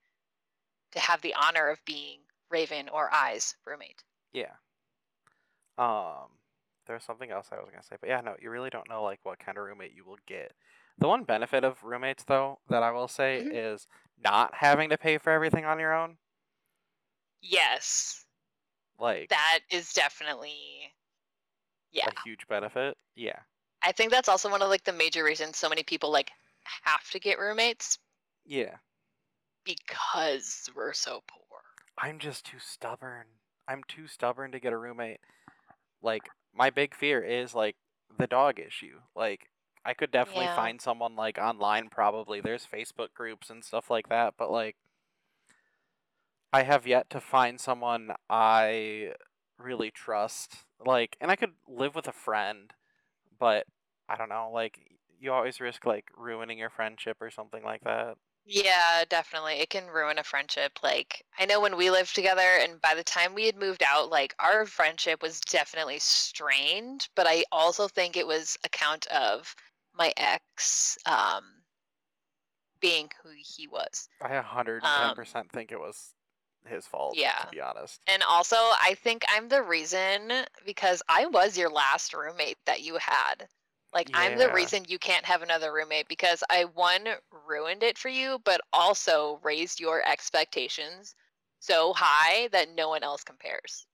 to 0.92 0.98
have 1.00 1.22
the 1.22 1.34
honor 1.34 1.68
of 1.68 1.84
being 1.84 2.20
Ravyn 2.52 2.88
or 2.92 3.12
Eyes 3.12 3.54
roommate. 3.66 4.02
Yeah. 4.32 4.52
Um, 5.78 6.28
there's 6.86 7.04
something 7.04 7.30
else 7.30 7.48
I 7.52 7.56
was 7.56 7.68
gonna 7.70 7.82
say, 7.82 7.96
but 8.00 8.08
yeah, 8.08 8.20
no, 8.20 8.36
you 8.40 8.50
really 8.50 8.70
don't 8.70 8.88
know 8.88 9.02
like 9.02 9.20
what 9.22 9.38
kind 9.38 9.58
of 9.58 9.64
roommate 9.64 9.94
you 9.94 10.04
will 10.04 10.18
get. 10.26 10.52
The 10.98 11.08
one 11.08 11.24
benefit 11.24 11.64
of 11.64 11.82
roommates, 11.82 12.22
though, 12.24 12.60
that 12.68 12.84
I 12.84 12.92
will 12.92 13.08
say 13.08 13.42
Mhm. 13.44 13.50
is 13.52 13.88
not 14.16 14.54
having 14.54 14.90
to 14.90 14.98
pay 14.98 15.18
for 15.18 15.30
everything 15.30 15.64
on 15.64 15.80
your 15.80 15.92
own. 15.92 16.18
Yes, 17.40 18.24
Like 18.98 19.28
that 19.30 19.60
is 19.70 19.92
definitely 19.92 20.92
yeah. 21.90 22.06
a 22.08 22.20
huge 22.24 22.46
benefit. 22.46 22.96
Yeah. 23.16 23.40
I 23.84 23.92
think 23.92 24.10
that's 24.10 24.28
also 24.28 24.50
one 24.50 24.62
of 24.62 24.68
like 24.68 24.84
the 24.84 24.92
major 24.92 25.22
reasons 25.24 25.56
so 25.58 25.68
many 25.68 25.82
people 25.82 26.10
like 26.10 26.30
have 26.84 27.08
to 27.10 27.18
get 27.18 27.38
roommates 27.38 27.98
Yeah. 28.46 28.76
because 29.64 30.70
we're 30.74 30.92
so 30.92 31.22
poor. 31.26 31.40
I'm 31.98 32.18
just 32.18 32.46
too 32.46 32.58
stubborn. 32.58 33.26
I'm 33.68 33.82
too 33.86 34.06
stubborn 34.06 34.52
to 34.52 34.58
get 34.60 34.72
a 34.72 34.78
roommate. 34.78 35.20
Like 36.02 36.22
my 36.54 36.70
big 36.70 36.94
fear 36.94 37.22
is 37.22 37.54
like 37.54 37.76
the 38.18 38.26
dog 38.26 38.58
issue. 38.58 39.00
Like 39.14 39.48
I 39.84 39.94
could 39.94 40.10
definitely 40.10 40.44
Yeah. 40.44 40.56
find 40.56 40.80
someone 40.80 41.14
like 41.16 41.38
online 41.38 41.88
probably. 41.90 42.40
There's 42.40 42.66
Facebook 42.66 43.12
groups 43.14 43.50
and 43.50 43.62
stuff 43.64 43.90
like 43.90 44.08
that, 44.08 44.34
but 44.38 44.50
like 44.50 44.76
I 46.52 46.62
have 46.62 46.86
yet 46.86 47.10
to 47.10 47.20
find 47.20 47.60
someone 47.60 48.12
I 48.30 49.12
really 49.58 49.90
trust. 49.90 50.64
Like 50.84 51.16
and 51.20 51.30
I 51.30 51.36
could 51.36 51.52
live 51.68 51.94
with 51.94 52.08
a 52.08 52.12
friend, 52.12 52.72
but 53.38 53.66
I 54.08 54.16
don't 54.16 54.28
know, 54.28 54.50
like 54.52 54.78
you 55.18 55.32
always 55.32 55.60
risk 55.60 55.86
like 55.86 56.06
ruining 56.16 56.58
your 56.58 56.70
friendship 56.70 57.16
or 57.20 57.30
something 57.30 57.62
like 57.64 57.82
that. 57.84 58.16
Yeah, 58.46 59.04
definitely. 59.08 59.54
It 59.54 59.70
can 59.70 59.86
ruin 59.86 60.18
a 60.18 60.22
friendship. 60.22 60.72
Like, 60.82 61.24
I 61.38 61.46
know 61.46 61.62
when 61.62 61.78
we 61.78 61.90
lived 61.90 62.14
together, 62.14 62.42
and 62.60 62.78
by 62.78 62.94
the 62.94 63.02
time 63.02 63.32
we 63.32 63.46
had 63.46 63.56
moved 63.56 63.82
out, 63.82 64.10
like, 64.10 64.34
our 64.38 64.66
friendship 64.66 65.22
was 65.22 65.40
definitely 65.40 65.98
strained. 65.98 67.08
But 67.16 67.26
I 67.26 67.44
also 67.50 67.88
think 67.88 68.18
it 68.18 68.26
was 68.26 68.58
account 68.62 69.06
of 69.06 69.54
my 69.94 70.12
ex 70.18 70.98
um, 71.06 71.42
being 72.80 73.08
who 73.22 73.30
he 73.34 73.66
was. 73.66 74.10
I 74.20 74.34
a 74.34 74.42
hundred 74.42 74.82
and 74.84 75.10
Um, 75.10 75.16
percent 75.16 75.50
think 75.50 75.72
it 75.72 75.80
was 75.80 76.12
his 76.66 76.86
fault. 76.86 77.16
Yeah. 77.16 77.38
To 77.44 77.48
be 77.50 77.62
honest. 77.62 78.02
And 78.06 78.22
also, 78.22 78.56
I 78.56 78.94
think 79.02 79.24
I'm 79.30 79.48
the 79.48 79.62
reason 79.62 80.44
because 80.66 81.02
I 81.08 81.24
was 81.24 81.56
your 81.56 81.70
last 81.70 82.12
roommate 82.12 82.58
that 82.66 82.82
you 82.82 82.98
had. 82.98 83.48
Like, 83.94 84.10
I'm 84.12 84.38
the 84.38 84.50
reason 84.50 84.84
you 84.88 84.98
can't 84.98 85.24
have 85.24 85.42
another 85.42 85.72
roommate 85.72 86.08
because 86.08 86.42
I, 86.50 86.64
one, 86.64 87.06
ruined 87.48 87.84
it 87.84 87.96
for 87.96 88.08
you, 88.08 88.40
but 88.44 88.60
also 88.72 89.38
raised 89.44 89.78
your 89.78 90.02
expectations 90.06 91.14
so 91.60 91.92
high 91.94 92.48
that 92.48 92.74
no 92.74 92.88
one 92.88 93.04
else 93.04 93.22
compares. 93.22 93.86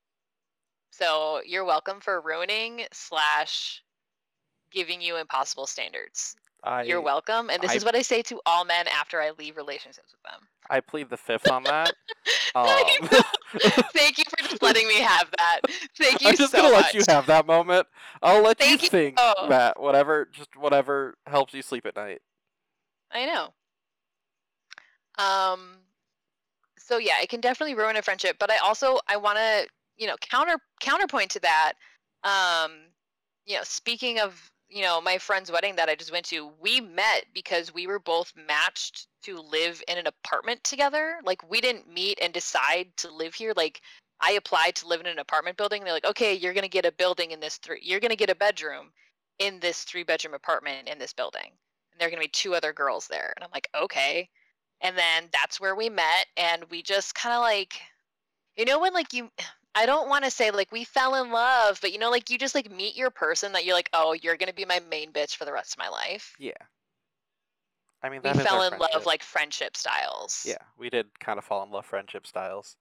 So, 0.90 1.42
you're 1.44 1.66
welcome 1.66 2.00
for 2.00 2.20
ruining 2.22 2.86
slash 2.92 3.82
giving 4.72 5.00
you 5.00 5.16
impossible 5.16 5.66
standards. 5.66 6.36
I 6.62 6.82
You're 6.82 7.00
welcome. 7.00 7.48
And 7.50 7.62
this 7.62 7.70
I- 7.70 7.74
is 7.76 7.84
what 7.84 7.94
I 7.94 8.02
say 8.02 8.20
to 8.22 8.40
all 8.44 8.64
men 8.64 8.86
after 8.88 9.20
I 9.20 9.30
leave 9.38 9.56
relationships 9.56 10.12
with 10.12 10.22
them. 10.30 10.46
I 10.68 10.80
plead 10.80 11.08
the 11.10 11.16
fifth 11.16 11.50
on 11.50 11.62
that. 11.64 11.92
Um, 12.52 12.66
Thank 13.94 14.18
you 14.18 14.24
for 14.28 14.36
just 14.42 14.60
letting 14.60 14.88
me 14.88 14.96
have 14.96 15.30
that. 15.38 15.60
Thank 15.96 16.20
you 16.20 16.30
I'm 16.30 16.36
just 16.36 16.50
so 16.50 16.58
gonna 16.62 16.72
much. 16.74 16.86
let 16.86 16.94
you 16.94 17.02
have 17.08 17.26
that 17.26 17.46
moment. 17.46 17.86
I'll 18.22 18.42
let 18.42 18.58
Thank 18.58 18.82
you 18.82 18.86
you. 18.86 18.90
think 18.90 19.14
Oh. 19.20 19.46
that 19.48 19.80
whatever, 19.80 20.28
just 20.32 20.56
whatever 20.56 21.14
helps 21.28 21.54
you 21.54 21.62
sleep 21.62 21.86
at 21.86 21.94
night. 21.94 22.20
I 23.12 23.24
know. 23.26 23.54
Um 25.24 25.76
so 26.78 26.98
yeah, 26.98 27.20
it 27.22 27.28
can 27.28 27.40
definitely 27.40 27.76
ruin 27.76 27.96
a 27.96 28.02
friendship, 28.02 28.36
but 28.40 28.50
I 28.50 28.56
also 28.58 28.98
I 29.08 29.16
want 29.16 29.38
to, 29.38 29.66
you 29.96 30.06
know, 30.08 30.16
counter 30.20 30.56
counterpoint 30.80 31.30
to 31.32 31.40
that. 31.40 31.74
Um 32.24 32.72
you 33.46 33.56
know, 33.56 33.62
speaking 33.64 34.18
of, 34.18 34.50
you 34.70 34.82
know, 34.82 35.00
my 35.00 35.18
friend's 35.18 35.50
wedding 35.50 35.76
that 35.76 35.88
I 35.88 35.94
just 35.94 36.12
went 36.12 36.26
to, 36.26 36.50
we 36.60 36.80
met 36.80 37.26
because 37.34 37.74
we 37.74 37.86
were 37.86 37.98
both 37.98 38.32
matched 38.46 39.08
to 39.24 39.40
live 39.40 39.82
in 39.88 39.98
an 39.98 40.06
apartment 40.06 40.62
together. 40.64 41.16
Like 41.24 41.48
we 41.50 41.60
didn't 41.60 41.92
meet 41.92 42.18
and 42.22 42.32
decide 42.32 42.88
to 42.98 43.10
live 43.12 43.34
here. 43.34 43.52
Like 43.56 43.80
I 44.20 44.32
applied 44.32 44.76
to 44.76 44.88
live 44.88 45.00
in 45.00 45.06
an 45.06 45.18
apartment 45.18 45.56
building. 45.56 45.82
They're 45.82 45.92
like, 45.92 46.04
"Okay, 46.04 46.34
you're 46.34 46.54
to 46.54 46.68
get 46.68 46.86
a 46.86 46.92
building 46.92 47.32
in 47.32 47.40
this 47.40 47.56
three 47.56 47.80
you're 47.82 48.00
to 48.00 48.16
get 48.16 48.30
a 48.30 48.34
bedroom 48.34 48.92
in 49.38 49.60
this 49.60 49.82
three 49.84 50.04
bedroom 50.04 50.34
apartment 50.34 50.88
in 50.88 50.98
this 50.98 51.12
building." 51.12 51.52
and 51.92 52.00
there 52.00 52.08
are 52.08 52.10
to 52.22 52.28
be 52.28 52.28
two 52.28 52.54
other 52.54 52.72
girls 52.72 53.06
there. 53.08 53.32
And 53.36 53.44
I'm 53.44 53.50
like, 53.52 53.68
okay. 53.74 54.28
And 54.80 54.96
then 54.96 55.28
that's 55.32 55.60
where 55.60 55.74
we 55.74 55.90
met. 55.90 56.26
And 56.36 56.64
we 56.70 56.82
just 56.82 57.14
kind 57.14 57.34
of 57.34 57.40
like, 57.40 57.74
you 58.56 58.64
know, 58.64 58.80
when 58.80 58.94
like 58.94 59.12
you, 59.12 59.30
I 59.74 59.86
don't 59.86 60.08
want 60.08 60.24
to 60.24 60.30
say 60.30 60.50
like 60.50 60.72
we 60.72 60.84
fell 60.84 61.14
in 61.22 61.30
love, 61.30 61.78
but 61.80 61.92
you 61.92 61.98
know, 61.98 62.10
like 62.10 62.28
you 62.30 62.38
just 62.38 62.54
like 62.54 62.70
meet 62.70 62.96
your 62.96 63.10
person 63.10 63.52
that 63.52 63.64
you're 63.64 63.74
like, 63.74 63.88
oh, 63.92 64.12
you're 64.12 64.36
going 64.36 64.48
to 64.48 64.54
be 64.54 64.64
my 64.64 64.80
main 64.90 65.12
bitch 65.12 65.36
for 65.36 65.44
the 65.44 65.52
rest 65.52 65.74
of 65.74 65.78
my 65.78 65.88
life. 65.88 66.34
Yeah. 66.38 66.52
I 68.02 68.08
mean, 68.08 68.20
We 68.24 68.32
fell 68.32 68.62
in 68.62 68.78
love 68.78 69.04
like 69.04 69.22
friendship 69.22 69.76
styles. 69.76 70.44
Yeah, 70.48 70.56
we 70.78 70.88
did 70.88 71.06
kind 71.20 71.38
of 71.38 71.44
fall 71.44 71.62
in 71.62 71.70
love 71.70 71.84
friendship 71.86 72.26
styles. 72.26 72.76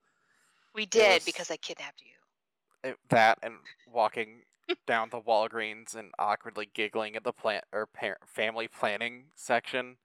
We 0.74 0.86
did 0.86 1.16
was- 1.16 1.26
because 1.26 1.52
I 1.52 1.58
kidnapped 1.58 2.02
you. 2.02 2.90
It- 2.92 3.00
that 3.10 3.38
and 3.44 3.56
walking 3.92 4.44
down 4.88 5.10
the 5.10 5.20
Walgreens 5.20 5.96
and 5.96 6.12
awkwardly 6.18 6.70
giggling 6.74 7.16
at 7.18 7.24
the 7.24 7.34
plant 7.34 7.66
or 7.74 7.86
par- 7.88 8.20
family 8.26 8.68
planning 8.70 9.26
section, 9.36 9.98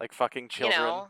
like 0.00 0.12
fucking 0.12 0.48
children. 0.48 0.80
You 0.80 0.86
know, 0.86 1.08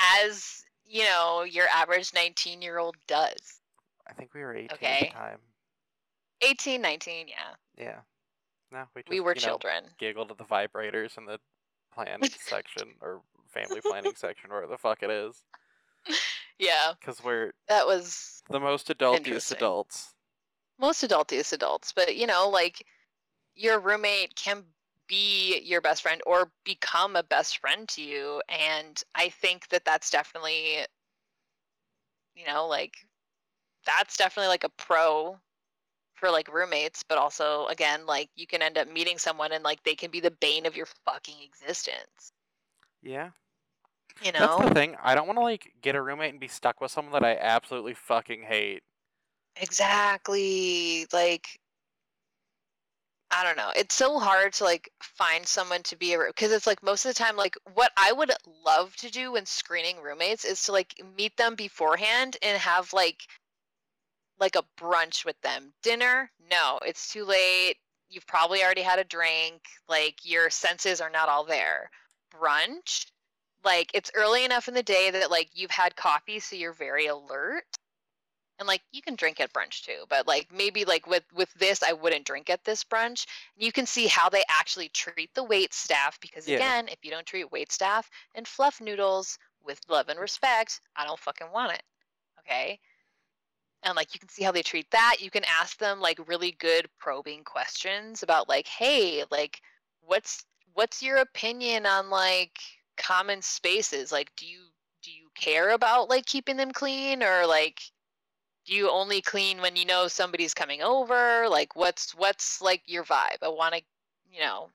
as, 0.00 0.64
you 0.84 1.04
know, 1.04 1.42
your 1.44 1.68
average 1.68 2.12
19 2.12 2.60
year 2.62 2.78
old 2.78 2.96
does. 3.06 3.60
I 4.06 4.12
think 4.12 4.34
we 4.34 4.40
were 4.40 4.54
18 4.54 4.68
at 4.70 4.76
Okay. 4.76 5.08
the 5.08 5.14
time. 5.14 5.38
18, 6.42 6.80
19, 6.82 7.28
yeah. 7.28 7.54
Yeah. 7.76 8.00
No, 8.70 8.84
we 8.94 9.02
just, 9.02 9.10
we 9.10 9.20
were 9.20 9.34
you 9.34 9.40
know, 9.40 9.46
children. 9.46 9.84
giggled 9.98 10.30
at 10.30 10.38
the 10.38 10.44
vibrators 10.44 11.16
in 11.16 11.26
the 11.26 11.38
plan 11.92 12.20
section 12.38 12.94
or 13.00 13.22
family 13.48 13.80
planning 13.80 14.14
section, 14.16 14.50
wherever 14.50 14.66
the 14.66 14.78
fuck 14.78 15.02
it 15.02 15.10
is, 15.10 15.44
Yeah. 16.58 16.94
because 17.00 17.22
we're 17.22 17.52
That 17.68 17.86
was 17.86 18.42
the 18.50 18.60
most 18.60 18.88
adultiest 18.88 19.50
adults. 19.52 20.14
most 20.78 21.02
adultiest 21.02 21.52
adults, 21.52 21.92
but 21.92 22.16
you 22.16 22.26
know, 22.26 22.48
like 22.48 22.86
your 23.54 23.78
roommate 23.78 24.34
can 24.36 24.64
be 25.06 25.60
your 25.60 25.80
best 25.80 26.02
friend 26.02 26.20
or 26.26 26.50
become 26.64 27.16
a 27.16 27.22
best 27.22 27.58
friend 27.58 27.88
to 27.90 28.02
you, 28.02 28.42
and 28.48 29.02
I 29.14 29.28
think 29.28 29.68
that 29.68 29.84
that's 29.84 30.10
definitely, 30.10 30.86
you 32.34 32.46
know, 32.46 32.66
like 32.66 32.94
that's 33.86 34.16
definitely 34.16 34.48
like 34.48 34.64
a 34.64 34.70
pro 34.70 35.38
for 36.14 36.30
like 36.30 36.52
roommates, 36.52 37.02
but 37.02 37.18
also 37.18 37.66
again, 37.66 38.06
like 38.06 38.30
you 38.36 38.46
can 38.46 38.62
end 38.62 38.78
up 38.78 38.88
meeting 38.88 39.18
someone 39.18 39.52
and 39.52 39.64
like 39.64 39.82
they 39.84 39.94
can 39.94 40.10
be 40.10 40.20
the 40.20 40.30
bane 40.30 40.66
of 40.66 40.76
your 40.76 40.86
fucking 41.04 41.36
existence. 41.42 42.32
Yeah. 43.02 43.30
You 44.24 44.32
That's 44.32 44.58
know, 44.58 44.68
the 44.68 44.74
thing. 44.74 44.96
I 45.02 45.14
don't 45.14 45.26
want 45.26 45.38
to 45.38 45.42
like 45.42 45.72
get 45.82 45.96
a 45.96 46.02
roommate 46.02 46.30
and 46.30 46.40
be 46.40 46.48
stuck 46.48 46.80
with 46.80 46.90
someone 46.90 47.12
that 47.12 47.24
I 47.24 47.36
absolutely 47.36 47.94
fucking 47.94 48.42
hate. 48.42 48.82
Exactly. 49.56 51.06
Like 51.12 51.58
I 53.30 53.42
don't 53.42 53.56
know. 53.56 53.72
It's 53.74 53.96
so 53.96 54.20
hard 54.20 54.52
to 54.54 54.64
like 54.64 54.90
find 55.00 55.44
someone 55.44 55.82
to 55.84 55.96
be 55.96 56.14
a 56.14 56.18
because 56.28 56.52
it's 56.52 56.68
like 56.68 56.82
most 56.84 57.04
of 57.04 57.12
the 57.12 57.18
time 57.18 57.36
like 57.36 57.56
what 57.74 57.90
I 57.96 58.12
would 58.12 58.30
love 58.64 58.94
to 58.96 59.10
do 59.10 59.32
when 59.32 59.44
screening 59.44 60.00
roommates 60.00 60.44
is 60.44 60.62
to 60.64 60.72
like 60.72 60.94
meet 61.16 61.36
them 61.36 61.56
beforehand 61.56 62.36
and 62.42 62.56
have 62.58 62.92
like 62.92 63.26
like 64.40 64.56
a 64.56 64.64
brunch 64.80 65.24
with 65.24 65.40
them. 65.42 65.72
Dinner? 65.82 66.30
No, 66.50 66.78
it's 66.84 67.12
too 67.12 67.24
late. 67.24 67.76
You've 68.08 68.26
probably 68.26 68.62
already 68.62 68.82
had 68.82 68.98
a 68.98 69.04
drink. 69.04 69.62
Like 69.88 70.18
your 70.24 70.50
senses 70.50 71.00
are 71.00 71.10
not 71.10 71.28
all 71.28 71.44
there. 71.44 71.90
Brunch? 72.32 73.06
Like 73.64 73.90
it's 73.94 74.10
early 74.14 74.44
enough 74.44 74.68
in 74.68 74.74
the 74.74 74.82
day 74.82 75.10
that 75.10 75.30
like 75.30 75.50
you've 75.54 75.70
had 75.70 75.96
coffee 75.96 76.38
so 76.38 76.56
you're 76.56 76.72
very 76.72 77.06
alert 77.06 77.64
and 78.58 78.68
like 78.68 78.82
you 78.92 79.02
can 79.02 79.14
drink 79.16 79.40
at 79.40 79.52
brunch 79.52 79.82
too 79.82 80.04
but 80.08 80.26
like 80.26 80.46
maybe 80.54 80.84
like 80.84 81.06
with 81.06 81.24
with 81.34 81.52
this 81.54 81.82
i 81.82 81.92
wouldn't 81.92 82.26
drink 82.26 82.50
at 82.50 82.62
this 82.64 82.84
brunch 82.84 83.26
you 83.56 83.72
can 83.72 83.86
see 83.86 84.06
how 84.06 84.28
they 84.28 84.42
actually 84.48 84.88
treat 84.90 85.30
the 85.34 85.42
wait 85.42 85.72
staff 85.74 86.18
because 86.20 86.46
Yeah. 86.46 86.56
again 86.56 86.88
if 86.88 86.98
you 87.02 87.10
don't 87.10 87.26
treat 87.26 87.50
wait 87.50 87.72
staff 87.72 88.08
and 88.34 88.46
fluff 88.46 88.80
noodles 88.80 89.38
with 89.64 89.80
love 89.88 90.08
and 90.08 90.20
respect 90.20 90.80
i 90.96 91.04
don't 91.04 91.18
fucking 91.18 91.48
want 91.52 91.72
it 91.72 91.82
okay 92.40 92.78
and 93.84 93.96
like 93.96 94.14
you 94.14 94.20
can 94.20 94.28
see 94.28 94.42
how 94.42 94.52
they 94.52 94.62
treat 94.62 94.90
that 94.90 95.16
you 95.20 95.30
can 95.30 95.44
ask 95.44 95.78
them 95.78 96.00
like 96.00 96.28
really 96.28 96.52
good 96.52 96.88
probing 96.98 97.44
questions 97.44 98.22
about 98.22 98.48
like 98.48 98.66
hey 98.66 99.24
like 99.30 99.60
what's 100.06 100.44
what's 100.74 101.02
your 101.02 101.18
opinion 101.18 101.86
on 101.86 102.10
like 102.10 102.58
common 102.96 103.42
spaces? 103.42 104.12
Like 104.12 104.30
do 104.36 104.46
you 104.46 104.60
do 105.02 105.10
you 105.10 105.28
care 105.34 105.70
about 105.70 106.10
like 106.10 106.26
keeping 106.26 106.56
them 106.56 106.72
clean 106.72 107.22
or 107.22 107.46
like 107.46 107.80
do 108.66 108.74
you 108.74 108.90
only 108.90 109.20
clean 109.20 109.60
when 109.60 109.76
you 109.76 109.84
know 109.84 110.08
somebody's 110.08 110.54
coming 110.54 110.82
over? 110.82 111.48
Like 111.48 111.76
what's 111.76 112.14
what's 112.14 112.60
like 112.60 112.82
your 112.86 113.04
vibe? 113.04 113.42
I 113.42 113.48
want 113.48 113.74
to 113.74 113.82
you 114.30 114.40
know 114.40 114.70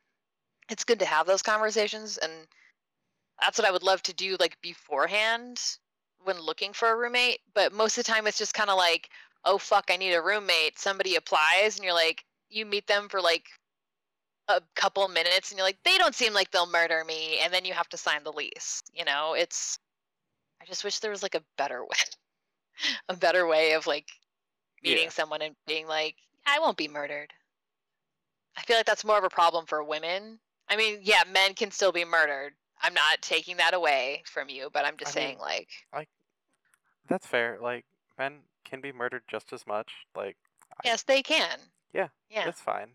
it's 0.70 0.84
good 0.84 1.00
to 1.00 1.06
have 1.06 1.28
those 1.28 1.42
conversations 1.42 2.18
and 2.18 2.32
that's 3.42 3.58
what 3.58 3.68
i 3.68 3.72
would 3.72 3.84
love 3.84 4.02
to 4.04 4.14
do 4.14 4.38
like 4.40 4.56
beforehand 4.62 5.60
when 6.24 6.40
looking 6.40 6.74
for 6.74 6.90
a 6.92 6.96
roommate 6.96 7.40
but 7.54 7.72
most 7.74 7.98
of 7.98 8.04
the 8.06 8.12
time 8.12 8.28
it's 8.28 8.38
just 8.38 8.54
kind 8.54 8.70
of 8.70 8.78
like 8.78 9.10
oh 9.46 9.58
fuck 9.58 9.86
i 9.90 9.96
need 9.98 10.14
a 10.14 10.22
roommate. 10.22 10.78
Somebody 10.78 11.16
applies 11.16 11.76
and 11.78 11.84
you're 11.86 11.94
like 11.94 12.24
you 12.50 12.66
meet 12.66 12.88
them 12.88 13.08
for 13.10 13.22
like 13.22 13.46
a 14.48 14.62
couple 14.76 15.08
minutes 15.08 15.52
and 15.52 15.58
you're 15.58 15.66
like 15.68 15.78
they 15.86 15.98
don't 15.98 16.16
seem 16.16 16.34
like 16.34 16.52
they'll 16.52 16.70
murder 16.70 17.04
me 17.06 17.40
and 17.44 17.54
then 17.54 17.64
you 17.66 17.74
have 17.74 17.88
to 17.90 17.98
sign 17.98 18.24
the 18.24 18.32
lease 18.34 18.82
you 18.94 19.06
know? 19.06 19.34
It's 19.38 19.80
i 20.62 20.66
just 20.66 20.84
wish 20.84 21.00
there 21.00 21.12
was 21.12 21.24
like 21.24 21.36
a 21.36 21.44
better 21.58 21.84
way 21.84 21.98
a 23.10 23.16
better 23.16 23.48
way 23.48 23.74
of 23.74 23.88
like 23.88 24.08
meeting 24.84 25.04
Yeah. 25.06 25.10
someone 25.10 25.42
and 25.42 25.56
being 25.68 25.88
like 25.88 26.16
i 26.46 26.60
won't 26.60 26.78
be 26.78 26.88
murdered. 26.88 27.32
I 28.58 28.62
feel 28.64 28.76
like 28.76 28.86
that's 28.88 29.06
more 29.06 29.18
of 29.18 29.24
a 29.24 29.30
problem 29.30 29.66
for 29.68 29.84
women. 29.84 30.40
I 30.68 30.76
mean 30.76 31.00
yeah 31.04 31.24
men 31.32 31.54
can 31.54 31.72
still 31.72 31.92
be 31.92 32.04
murdered 32.06 32.54
i'm 32.82 32.94
not 32.94 33.22
taking 33.22 33.58
that 33.58 33.74
away 33.74 34.24
from 34.26 34.50
you 34.50 34.70
but 34.72 34.86
i'm 34.86 34.98
just 34.98 35.16
I 35.16 35.20
mean, 35.20 35.28
saying 35.28 35.40
like 35.40 35.70
That's 37.10 37.26
fair. 37.26 37.58
Like 37.62 37.86
men 38.18 38.40
can 38.64 38.80
be 38.82 38.92
murdered 38.92 39.24
just 39.28 39.52
as 39.52 39.68
much. 39.68 39.92
Like 40.16 40.38
I- 40.74 40.82
yes 40.86 41.04
they 41.04 41.22
can 41.22 41.60
Yeah, 41.94 42.08
yeah 42.30 42.48
it's 42.48 42.62
fine. 42.62 42.92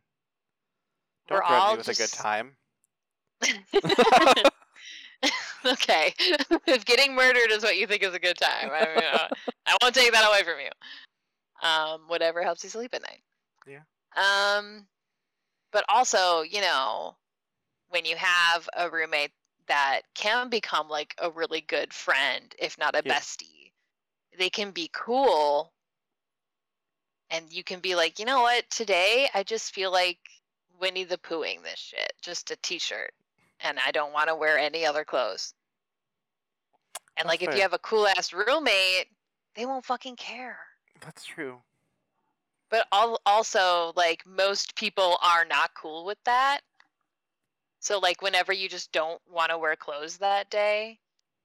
We're 1.28 1.38
Don't 1.38 1.46
threaten 1.48 1.66
all 1.66 1.72
me 1.72 1.78
with 1.78 1.88
a 1.88 1.94
good 1.94 2.12
time. 2.12 2.56
okay. 5.66 6.14
if 6.66 6.84
getting 6.84 7.14
murdered 7.14 7.50
is 7.50 7.62
what 7.62 7.76
you 7.76 7.86
think 7.86 8.02
is 8.02 8.14
a 8.14 8.18
good 8.18 8.36
time, 8.36 8.70
I, 8.70 8.80
mean, 8.80 9.04
uh, 9.12 9.28
I 9.66 9.76
won't 9.82 9.94
take 9.94 10.12
that 10.12 10.28
away 10.28 10.42
from 10.42 10.60
you. 10.60 11.66
Um, 11.66 12.02
whatever 12.08 12.42
helps 12.42 12.62
you 12.62 12.68
sleep 12.70 12.94
at 12.94 13.02
night. 13.02 13.22
Yeah. 13.66 13.80
Um, 14.16 14.86
but 15.72 15.84
also, 15.88 16.42
you 16.42 16.60
know, 16.60 17.16
when 17.88 18.04
you 18.04 18.16
have 18.16 18.68
a 18.76 18.90
roommate 18.90 19.32
that 19.68 20.02
can 20.14 20.48
become 20.48 20.88
like 20.88 21.14
a 21.18 21.30
really 21.30 21.60
good 21.62 21.92
friend, 21.92 22.54
if 22.58 22.78
not 22.78 22.94
a 22.94 23.02
Yeah. 23.04 23.14
bestie, 23.18 23.72
they 24.38 24.50
can 24.50 24.70
be 24.70 24.90
cool. 24.92 25.72
And 27.30 27.52
you 27.52 27.64
can 27.64 27.80
be 27.80 27.94
like, 27.94 28.18
you 28.18 28.24
know 28.24 28.42
what? 28.42 28.68
Today 28.70 29.28
I 29.34 29.42
just 29.42 29.74
feel 29.74 29.90
like 29.90 30.18
Winnie 30.78 31.04
the 31.04 31.18
Poohing 31.18 31.62
this 31.62 31.78
shit, 31.78 32.12
just 32.22 32.50
a 32.50 32.56
t-shirt, 32.56 33.12
and 33.60 33.78
I 33.84 33.90
don't 33.90 34.12
want 34.12 34.28
to 34.28 34.34
wear 34.34 34.58
any 34.58 34.84
other 34.84 35.04
clothes. 35.04 35.54
And 37.16 37.28
That's 37.28 37.40
like, 37.40 37.48
if 37.48 37.54
you 37.54 37.62
have 37.62 37.72
a 37.72 37.78
cool 37.78 38.06
ass 38.08 38.32
roommate, 38.32 39.06
they 39.54 39.66
won't 39.66 39.84
fucking 39.84 40.16
care. 40.16 40.58
That's 41.00 41.24
true. 41.24 41.62
But 42.70 42.86
al- 42.92 43.20
also, 43.24 43.92
like 43.94 44.26
most 44.26 44.74
people 44.74 45.16
are 45.22 45.44
not 45.44 45.74
cool 45.74 46.04
with 46.04 46.18
that. 46.24 46.60
So 47.84 47.98
like 47.98 48.22
whenever 48.22 48.50
you 48.50 48.66
just 48.70 48.92
don't 48.92 49.20
want 49.30 49.50
to 49.50 49.58
wear 49.58 49.76
clothes 49.76 50.16
that 50.16 50.48
day, 50.48 50.98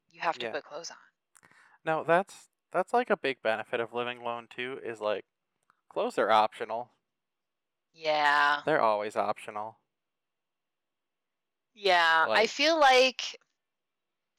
you 0.10 0.21
have 0.21 0.38
to 0.39 0.45
Yeah. 0.45 0.54
put 0.54 0.63
clothes 0.63 0.89
on. 0.89 0.97
No, 1.84 2.06
that's 2.06 2.47
that's 2.71 2.93
like 2.93 3.10
a 3.10 3.17
big 3.17 3.41
benefit 3.41 3.82
of 3.82 3.93
living 3.93 4.19
alone 4.19 4.47
too. 4.49 4.80
Is 4.82 5.02
like 5.02 5.25
clothes 5.89 6.17
are 6.17 6.32
optional. 6.32 6.93
Yeah. 7.93 8.62
They're 8.65 8.82
always 8.82 9.17
optional. 9.17 9.80
Yeah, 11.73 12.23
I 12.25 12.28
Like- 12.30 12.49
feel 12.49 12.80
like 12.80 13.38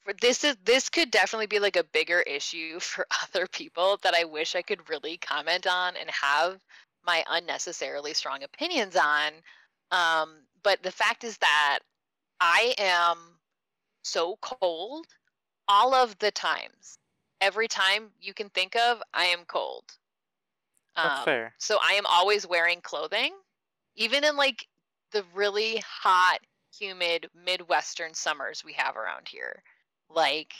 for 0.03 0.13
this 0.13 0.43
is 0.43 0.57
this 0.63 0.89
could 0.89 1.11
definitely 1.11 1.45
be 1.45 1.59
like 1.59 1.75
a 1.75 1.83
bigger 1.83 2.21
issue 2.21 2.79
for 2.79 3.05
other 3.23 3.45
people 3.45 3.97
that 3.97 4.15
I 4.15 4.23
wish 4.23 4.55
I 4.55 4.63
could 4.63 4.89
really 4.89 5.17
comment 5.17 5.67
on 5.67 5.95
and 5.97 6.09
have 6.09 6.59
my 7.03 7.23
unnecessarily 7.27 8.15
strong 8.15 8.41
opinions 8.41 8.95
on. 8.95 9.33
Um, 9.91 10.47
but 10.63 10.81
the 10.81 10.91
fact 10.91 11.23
is 11.23 11.37
that 11.39 11.79
I 12.41 12.75
am 12.77 13.39
so 14.03 14.37
cold 14.41 15.07
all 15.67 15.93
of 15.93 16.17
the 16.19 16.31
times. 16.31 16.97
Every 17.39 17.67
time 17.67 18.11
you 18.19 18.33
can 18.33 18.49
think 18.49 18.75
of, 18.75 19.01
I 19.13 19.25
am 19.27 19.45
cold. 19.45 19.85
That's 21.01 21.19
Um, 21.19 21.23
fair. 21.23 21.53
so 21.59 21.79
I 21.81 21.93
am 21.93 22.05
always 22.05 22.45
wearing 22.47 22.81
clothing, 22.81 23.33
even 23.95 24.23
in 24.23 24.35
like 24.35 24.67
the 25.11 25.23
really 25.33 25.77
hot, 25.77 26.39
humid 26.77 27.29
Midwestern 27.33 28.13
summers 28.13 28.63
we 28.63 28.73
have 28.73 28.97
around 28.97 29.27
here. 29.27 29.63
Like, 30.09 30.53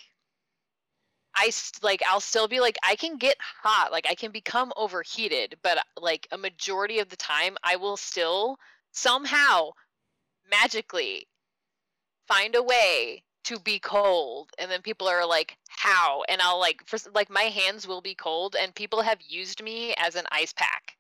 I 1.35 1.49
st- 1.49 1.83
like 1.83 2.01
I'll 2.07 2.21
still 2.21 2.47
be 2.47 2.59
like 2.59 2.77
I 2.83 2.95
can 2.95 3.17
get 3.17 3.37
hot, 3.41 3.91
like 3.91 4.05
I 4.09 4.15
can 4.15 4.31
become 4.31 4.71
overheated, 4.77 5.59
but 5.61 5.85
like 5.97 6.27
a 6.31 6.37
majority 6.37 6.99
of 6.99 7.09
the 7.09 7.17
time 7.17 7.57
I 7.63 7.75
will 7.77 7.97
still 7.97 8.57
somehow 8.91 9.71
magically 10.49 11.27
find 12.31 12.55
a 12.55 12.63
way 12.63 13.23
to 13.43 13.59
be 13.59 13.79
cold 13.79 14.49
and 14.59 14.69
then 14.71 14.81
people 14.81 15.07
are 15.07 15.25
like 15.25 15.57
how 15.67 16.23
and 16.29 16.41
i'll 16.41 16.59
like 16.59 16.81
for 16.85 16.97
like 17.13 17.29
my 17.29 17.43
hands 17.43 17.87
will 17.87 18.01
be 18.01 18.15
cold 18.15 18.55
and 18.59 18.73
people 18.75 19.01
have 19.01 19.17
used 19.27 19.61
me 19.63 19.93
as 19.97 20.15
an 20.15 20.25
ice 20.31 20.53
pack 20.53 20.95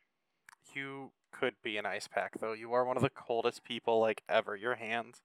You 0.73 1.11
could 1.31 1.53
be 1.63 1.77
an 1.77 1.85
ice 1.85 2.07
pack 2.07 2.33
though. 2.39 2.53
You 2.53 2.73
are 2.73 2.85
one 2.85 2.97
of 2.97 3.03
the 3.03 3.09
coldest 3.09 3.63
people 3.63 3.99
like 3.99 4.21
ever. 4.29 4.55
Your 4.55 4.75
hands 4.75 5.21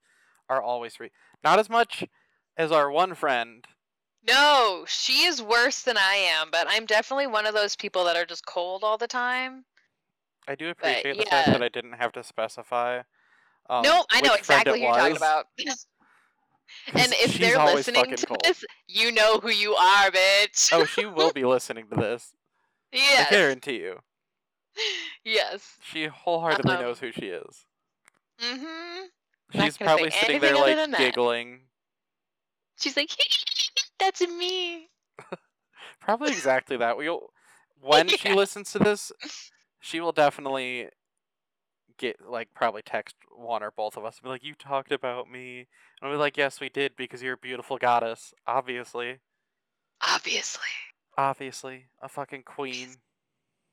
are 0.48 0.62
always 0.62 0.96
free. 0.96 1.10
Not 1.44 1.58
as 1.58 1.68
much 1.68 2.04
as 2.56 2.72
our 2.72 2.90
one 2.90 3.14
friend. 3.14 3.66
no 4.26 4.84
she 4.86 5.24
is 5.24 5.42
worse 5.42 5.82
than 5.82 5.96
i 5.98 6.14
am 6.14 6.48
but 6.50 6.66
i'm 6.68 6.86
definitely 6.86 7.26
one 7.26 7.46
of 7.46 7.54
those 7.54 7.76
people 7.76 8.04
that 8.04 8.16
are 8.16 8.24
just 8.26 8.46
cold 8.46 8.82
all 8.84 8.98
the 8.98 9.06
time 9.08 9.64
I 10.48 10.54
do 10.54 10.70
appreciate 10.70 11.18
the 11.18 11.26
fact 11.26 11.50
that 11.50 11.62
I 11.62 11.68
didn't 11.68 11.94
have 11.94 12.12
to 12.12 12.22
specify. 12.22 13.00
Um, 13.68 13.82
no 13.82 14.04
i 14.12 14.20
know 14.20 14.34
exactly 14.34 14.78
who 14.80 14.86
you're 14.86 14.94
talking 14.94 15.16
about 15.16 15.46
and 16.94 17.12
if 17.16 17.38
they're 17.38 17.58
listening 17.64 18.14
to 18.16 18.26
cold. 18.26 18.40
this 18.44 18.64
you 18.88 19.10
know 19.12 19.38
who 19.40 19.48
you 19.50 19.74
are 19.74 20.10
bitch 20.10 20.70
oh, 20.72 20.84
she 20.94 21.04
will 21.06 21.32
be 21.32 21.44
listening 21.44 21.86
to 21.88 21.96
this. 21.96 22.34
yes 22.92 23.26
I 23.28 23.30
guarantee 23.34 23.76
you. 23.80 24.00
yes 25.24 25.78
She 25.82 26.06
wholeheartedly 26.06 26.74
Um, 26.76 26.82
knows 26.82 27.00
who 27.00 27.12
she 27.12 27.26
is. 27.26 27.64
mm-hmm 28.42 29.04
She's 29.52 29.76
probably 29.78 30.10
sitting 30.10 30.40
there 30.40 30.54
like 30.56 30.96
giggling. 30.98 31.60
she's 32.78 32.96
like 32.96 33.10
that's 33.98 34.20
me 34.20 34.88
Probably 36.00 36.30
exactly 36.30 36.76
that. 36.76 36.96
We'll 36.96 37.30
when 37.80 38.08
she 38.08 38.32
listens 38.32 38.70
to 38.72 38.78
this, 38.78 39.10
she 39.80 40.00
will 40.00 40.12
definitely 40.12 40.88
get 41.98 42.16
like 42.28 42.48
probably 42.54 42.82
text 42.82 43.16
one 43.34 43.62
or 43.62 43.70
both 43.70 43.96
of 43.96 44.04
us 44.04 44.16
and 44.16 44.24
be 44.24 44.30
like, 44.30 44.44
"You 44.44 44.54
talked 44.54 44.92
about 44.92 45.30
me," 45.30 45.60
and 45.60 45.66
I'll 46.02 46.12
be 46.12 46.16
like, 46.16 46.36
"Yes, 46.36 46.60
we 46.60 46.68
did 46.68 46.96
because 46.96 47.22
you're 47.22 47.34
a 47.34 47.38
beautiful 47.38 47.78
goddess, 47.78 48.34
obviously, 48.46 49.18
obviously 50.00 50.60
obviously, 51.16 51.86
a 52.00 52.08
fucking 52.08 52.42
queen." 52.44 52.88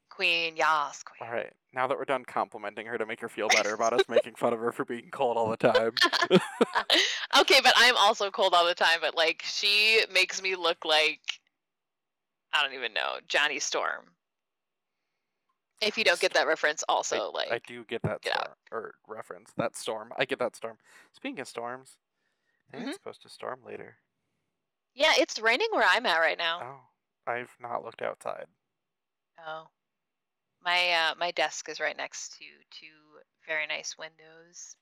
queen 0.09 0.55
yas 0.55 1.01
queen 1.01 1.27
All 1.27 1.35
right, 1.35 1.51
now 1.73 1.87
that 1.87 1.97
we're 1.97 2.05
done 2.05 2.23
complimenting 2.23 2.85
her 2.85 2.99
to 2.99 3.05
make 3.05 3.19
her 3.21 3.29
feel 3.29 3.47
better 3.47 3.73
about 3.73 3.93
us 3.93 4.03
making 4.09 4.35
fun 4.35 4.53
of 4.53 4.59
her 4.59 4.71
for 4.71 4.85
being 4.85 5.09
cold 5.11 5.37
all 5.37 5.49
the 5.49 5.57
time, 5.57 5.91
okay, 7.39 7.59
but 7.63 7.73
I'm 7.75 7.97
also 7.97 8.29
cold 8.29 8.53
all 8.53 8.65
the 8.65 8.75
time. 8.75 8.99
But 9.01 9.15
like, 9.15 9.41
she 9.43 10.01
makes 10.13 10.41
me 10.41 10.55
look 10.55 10.85
like 10.85 11.19
I 12.53 12.61
don't 12.61 12.75
even 12.75 12.93
know 12.93 13.17
Johnny 13.27 13.59
Storm. 13.59 14.05
If 15.87 15.97
you 15.97 16.03
don't 16.03 16.19
get 16.19 16.33
that 16.33 16.47
reference, 16.47 16.83
also 16.89 17.31
like 17.31 17.51
I 17.51 17.59
do 17.67 17.83
get 17.85 18.01
that 18.03 18.21
get 18.21 18.35
out. 18.35 18.41
storm 18.43 18.55
or 18.71 18.95
reference 19.07 19.51
that 19.57 19.75
storm. 19.75 20.11
I 20.17 20.25
get 20.25 20.39
that 20.39 20.55
storm. 20.55 20.77
Speaking 21.13 21.39
of 21.39 21.47
storms, 21.47 21.97
I 22.69 22.71
think 22.77 22.85
Mhm. 22.85 22.89
it's 22.89 22.97
supposed 22.97 23.21
to 23.23 23.29
storm 23.29 23.63
later. 23.65 23.97
yeah, 24.95 25.13
it's 25.17 25.39
raining 25.39 25.69
where 25.71 25.87
I'm 25.89 26.05
at 26.05 26.19
right 26.19 26.37
now. 26.37 26.61
Oh, 27.27 27.31
I've 27.31 27.55
not 27.59 27.83
looked 27.83 28.01
outside. 28.01 28.47
Oh, 29.45 29.67
my 30.61 30.91
uh, 30.91 31.15
my 31.15 31.31
desk 31.31 31.67
is 31.69 31.79
right 31.79 31.97
next 31.97 32.37
to 32.37 32.45
two 32.71 33.19
very 33.47 33.65
nice 33.67 33.97
windows, 33.97 34.75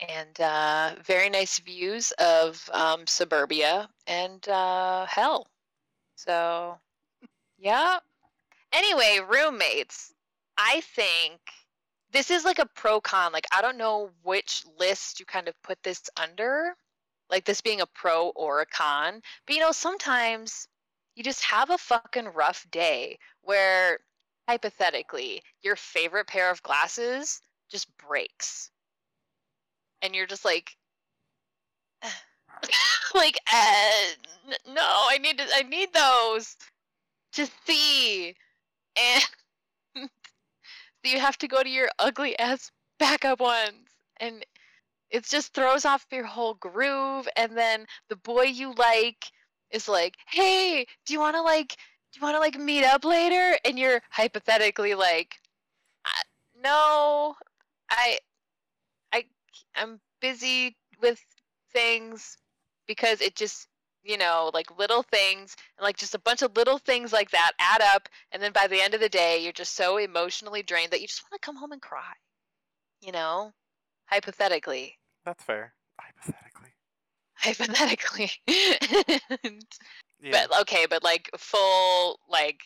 and 0.00 0.40
uh, 0.40 0.96
very 1.02 1.28
nice 1.28 1.58
views 1.58 2.12
of 2.12 2.68
um, 2.72 3.06
suburbia 3.06 3.88
and 4.06 4.48
uh, 4.48 5.06
hell. 5.06 5.48
So, 6.16 6.78
yeah. 7.58 7.98
Anyway, 8.74 9.20
roommates. 9.26 10.12
I 10.58 10.82
think 10.94 11.40
this 12.12 12.30
is 12.30 12.44
like 12.44 12.58
a 12.58 12.68
pro 12.74 13.00
con. 13.00 13.32
Like 13.32 13.46
I 13.52 13.62
don't 13.62 13.78
know 13.78 14.10
which 14.22 14.64
list 14.78 15.20
you 15.20 15.26
kind 15.26 15.48
of 15.48 15.54
put 15.62 15.82
this 15.82 16.02
under, 16.16 16.74
like 17.30 17.44
this 17.44 17.60
being 17.60 17.80
a 17.80 17.86
pro 17.86 18.28
or 18.30 18.60
a 18.60 18.66
con. 18.66 19.22
But 19.46 19.54
you 19.54 19.60
know, 19.60 19.72
sometimes 19.72 20.66
you 21.14 21.22
just 21.22 21.44
have 21.44 21.70
a 21.70 21.78
fucking 21.78 22.28
rough 22.34 22.66
day 22.70 23.18
where 23.42 24.00
hypothetically 24.48 25.42
your 25.62 25.76
favorite 25.76 26.26
pair 26.26 26.50
of 26.50 26.62
glasses 26.62 27.40
just 27.70 27.88
breaks 27.96 28.70
and 30.02 30.14
you're 30.14 30.26
just 30.26 30.44
like 30.44 30.76
like 33.14 33.38
uh, 33.52 33.90
no 34.68 34.82
i 34.82 35.18
need 35.18 35.38
to 35.38 35.44
i 35.54 35.62
need 35.62 35.92
those 35.94 36.56
to 37.32 37.48
see 37.66 38.34
and 38.96 39.24
so 39.96 40.08
you 41.04 41.20
have 41.20 41.38
to 41.38 41.48
go 41.48 41.62
to 41.62 41.68
your 41.68 41.88
ugly 41.98 42.38
ass 42.38 42.70
backup 42.98 43.40
ones. 43.40 43.88
And 44.18 44.44
it 45.10 45.24
just 45.24 45.54
throws 45.54 45.84
off 45.84 46.06
your 46.12 46.24
whole 46.26 46.54
groove. 46.54 47.28
And 47.36 47.56
then 47.56 47.86
the 48.08 48.16
boy 48.16 48.44
you 48.44 48.72
like 48.74 49.24
is 49.70 49.88
like 49.88 50.16
hey 50.30 50.86
do 51.06 51.12
you 51.14 51.20
want 51.20 51.36
to 51.36 51.42
like 51.42 51.70
do 51.70 52.20
you 52.20 52.22
want 52.22 52.36
to 52.36 52.40
like 52.40 52.58
meet 52.58 52.84
up 52.84 53.04
later? 53.04 53.58
And 53.64 53.78
you're 53.78 54.00
hypothetically 54.10 54.94
like 54.94 55.36
"Uh, 56.06 56.22
no. 56.62 57.34
I 57.90 58.18
i 59.12 59.24
i'm 59.76 60.00
busy 60.20 60.76
with 61.00 61.20
things 61.72 62.36
because 62.86 63.20
it 63.20 63.34
just 63.36 63.68
you 64.04 64.16
know 64.18 64.50
like 64.54 64.78
little 64.78 65.02
things 65.02 65.56
and 65.78 65.84
like 65.84 65.96
just 65.96 66.14
a 66.14 66.18
bunch 66.20 66.42
of 66.42 66.54
little 66.56 66.78
things 66.78 67.12
like 67.12 67.30
that 67.30 67.52
add 67.58 67.80
up 67.80 68.08
and 68.32 68.42
then 68.42 68.52
by 68.52 68.66
the 68.66 68.80
end 68.80 68.94
of 68.94 69.00
the 69.00 69.08
day 69.08 69.42
you're 69.42 69.52
just 69.52 69.74
so 69.74 69.96
emotionally 69.96 70.62
drained 70.62 70.90
that 70.92 71.00
you 71.00 71.06
just 71.06 71.22
want 71.24 71.40
to 71.40 71.44
come 71.44 71.56
home 71.56 71.72
and 71.72 71.80
cry 71.82 72.12
you 73.00 73.10
know 73.12 73.50
hypothetically 74.06 74.98
That's 75.24 75.42
fair. 75.42 75.72
Hypothetically. 76.00 76.70
hypothetically 77.36 78.30
Yeah. 80.22 80.46
but 80.48 80.60
okay 80.62 80.86
but 80.88 81.02
like 81.02 81.30
full 81.36 82.18
like 82.28 82.60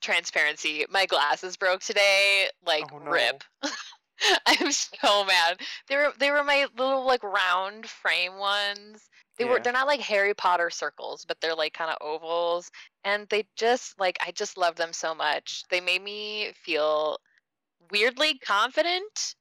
transparency 0.00 0.84
my 0.90 1.06
glasses 1.06 1.56
broke 1.56 1.80
today 1.80 2.46
like 2.66 2.84
Oh, 2.92 2.98
no. 2.98 3.10
rip 3.10 3.44
i'm 4.46 4.72
so 4.72 5.24
mad. 5.24 5.60
They 5.88 5.96
were 5.96 6.12
they 6.18 6.30
were 6.30 6.44
my 6.44 6.66
little 6.76 7.04
like 7.04 7.22
round 7.22 7.86
frame 7.86 8.36
ones. 8.38 9.08
They 9.38 9.44
were 9.44 9.58
they're 9.58 9.72
not 9.72 9.86
like 9.86 10.00
harry 10.00 10.34
potter 10.34 10.70
circles 10.70 11.24
but 11.24 11.40
they're 11.40 11.54
like 11.54 11.72
kind 11.72 11.90
of 11.90 11.96
ovals 12.00 12.70
and 13.02 13.26
they 13.28 13.44
just 13.56 13.98
like 13.98 14.18
i 14.24 14.30
just 14.30 14.56
love 14.56 14.76
them 14.76 14.92
so 14.92 15.14
much. 15.14 15.64
They 15.70 15.80
made 15.80 16.02
me 16.02 16.52
feel 16.54 17.18
weirdly 17.90 18.38
confident. 18.38 19.34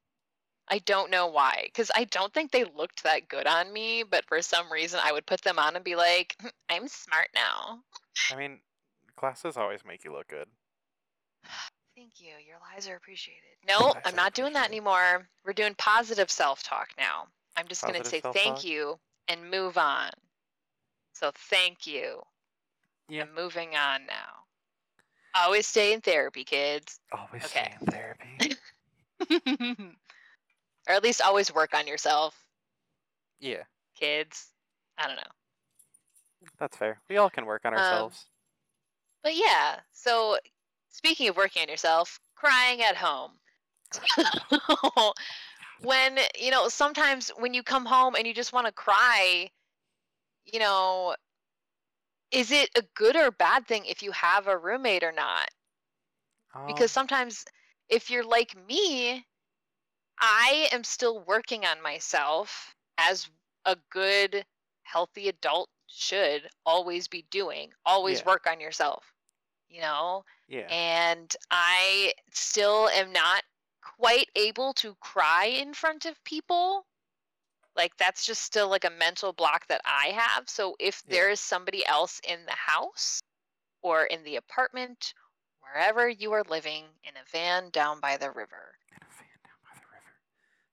I 0.67 0.79
don't 0.79 1.11
know 1.11 1.27
why, 1.27 1.63
because 1.65 1.91
I 1.93 2.05
don't 2.05 2.33
think 2.33 2.51
they 2.51 2.63
looked 2.63 3.03
that 3.03 3.27
good 3.27 3.45
on 3.45 3.73
me, 3.73 4.03
but 4.03 4.25
for 4.25 4.41
some 4.41 4.71
reason 4.71 5.01
I 5.03 5.11
would 5.11 5.25
put 5.25 5.41
them 5.41 5.59
on 5.59 5.75
and 5.75 5.83
be 5.83 5.95
like, 5.95 6.35
"Hmm, 6.39 6.47
I'm 6.69 6.87
smart 6.87 7.27
now. 7.35 7.83
I 8.31 8.37
mean, 8.37 8.59
glasses 9.17 9.57
always 9.57 9.83
make 9.83 10.05
you 10.05 10.13
look 10.13 10.29
good. 10.29 10.47
Thank 12.01 12.19
you. 12.19 12.33
Your 12.47 12.57
lies 12.73 12.87
are 12.89 12.95
appreciated. 12.95 13.43
No, 13.67 13.89
Lies 13.89 14.01
I'm 14.05 14.15
not 14.15 14.33
doing 14.33 14.53
that 14.53 14.67
anymore. 14.67 15.27
We're 15.45 15.53
doing 15.53 15.75
positive 15.77 16.31
self 16.31 16.63
talk 16.63 16.87
now. 16.97 17.27
I'm 17.55 17.67
just 17.67 17.83
going 17.83 18.01
to 18.01 18.03
say 18.03 18.21
thank 18.21 18.33
self-talk? 18.33 18.63
you 18.63 18.99
and 19.27 19.51
move 19.51 19.77
on. 19.77 20.09
So 21.13 21.29
thank 21.51 21.85
you. 21.85 22.23
Yeah. 23.07 23.21
I'm 23.23 23.35
moving 23.35 23.75
on 23.75 24.07
now. 24.07 24.31
Always 25.35 25.67
stay 25.67 25.93
in 25.93 26.01
therapy, 26.01 26.43
kids. 26.43 26.99
Always 27.11 27.45
Okay. 27.45 27.69
stay 27.69 27.77
in 27.79 28.57
therapy. 29.29 29.85
or 30.89 30.95
at 30.95 31.03
least 31.03 31.21
always 31.21 31.53
work 31.53 31.75
on 31.75 31.85
yourself, 31.85 32.35
yeah, 33.39 33.61
kids. 33.95 34.47
I 34.97 35.05
don't 35.05 35.17
know. 35.17 36.47
that's 36.57 36.75
fair. 36.77 36.99
We 37.09 37.17
all 37.17 37.29
can 37.29 37.45
work 37.45 37.61
on 37.63 37.73
Um, 37.73 37.79
ourselves. 37.79 38.25
But 39.21 39.35
yeah, 39.35 39.81
so 39.91 40.37
speaking 40.91 41.30
of 41.30 41.38
working 41.38 41.63
on 41.63 41.69
yourself, 41.69 42.19
crying 42.36 42.82
at 42.82 42.97
home. 42.97 43.39
when, 45.77 46.19
you 46.39 46.51
know, 46.51 46.67
sometimes 46.69 47.30
when 47.38 47.54
you 47.54 47.63
come 47.63 47.86
home 47.86 48.15
and 48.15 48.27
you 48.27 48.34
just 48.34 48.54
want 48.54 48.67
to 48.67 48.73
cry, 48.73 49.49
you 50.45 50.60
know, 50.60 51.15
is 52.32 52.51
it 52.51 52.69
a 52.75 52.82
good 52.95 53.15
or 53.15 53.32
bad 53.32 53.67
thing 53.67 53.86
if 53.86 54.01
you 54.04 54.12
have 54.12 54.47
a 54.47 54.58
roommate 54.58 55.04
or 55.04 55.12
not? 55.12 55.49
because 56.65 56.91
Um, 56.91 56.93
sometimes 56.93 57.45
if 57.89 58.10
you're 58.10 58.23
like 58.23 58.56
me 58.67 59.25
i 60.19 60.67
am 60.71 60.84
still 60.84 61.19
working 61.21 61.65
on 61.65 61.82
myself 61.82 62.75
as 62.97 63.30
a 63.65 63.75
good 63.89 64.45
healthy 64.84 65.27
adult 65.30 65.69
should 65.88 66.49
always 66.65 67.08
be 67.08 67.23
doing 67.32 67.71
always 67.86 68.23
Yeah. 68.23 68.25
work 68.25 68.45
on 68.47 68.60
yourself 68.60 69.11
you 69.71 69.81
know 69.81 70.23
yeah, 70.47 70.67
and 70.69 71.36
i 71.49 72.12
still 72.31 72.89
am 72.89 73.12
not 73.13 73.43
quite 73.97 74.27
able 74.36 74.73
to 74.73 74.95
cry 74.99 75.45
in 75.45 75.73
front 75.73 76.05
of 76.05 76.21
people 76.23 76.86
like 77.75 77.95
that's 77.97 78.25
just 78.25 78.41
still 78.41 78.69
like 78.69 78.84
a 78.84 78.89
mental 78.99 79.31
block 79.34 79.65
that 79.67 79.81
i 79.86 80.07
have 80.07 80.49
so 80.49 80.75
if 80.79 81.01
Yeah. 81.07 81.12
there 81.15 81.29
is 81.29 81.39
somebody 81.39 81.86
else 81.86 82.19
in 82.27 82.45
the 82.45 82.51
house 82.51 83.21
or 83.81 84.03
in 84.05 84.23
the 84.23 84.36
apartment 84.36 85.13
wherever 85.62 86.10
you 86.10 86.34
are 86.34 86.43
living 86.49 86.84
in 87.03 87.13
a 87.15 87.23
van 87.31 87.69
down 87.71 87.99
by 88.01 88.17
the 88.17 88.29
river 88.29 88.75
in 88.91 88.97
a 88.97 89.10
van 89.17 89.39
down 89.43 89.60
by 89.63 89.79
the 89.79 89.88
river. 89.93 90.13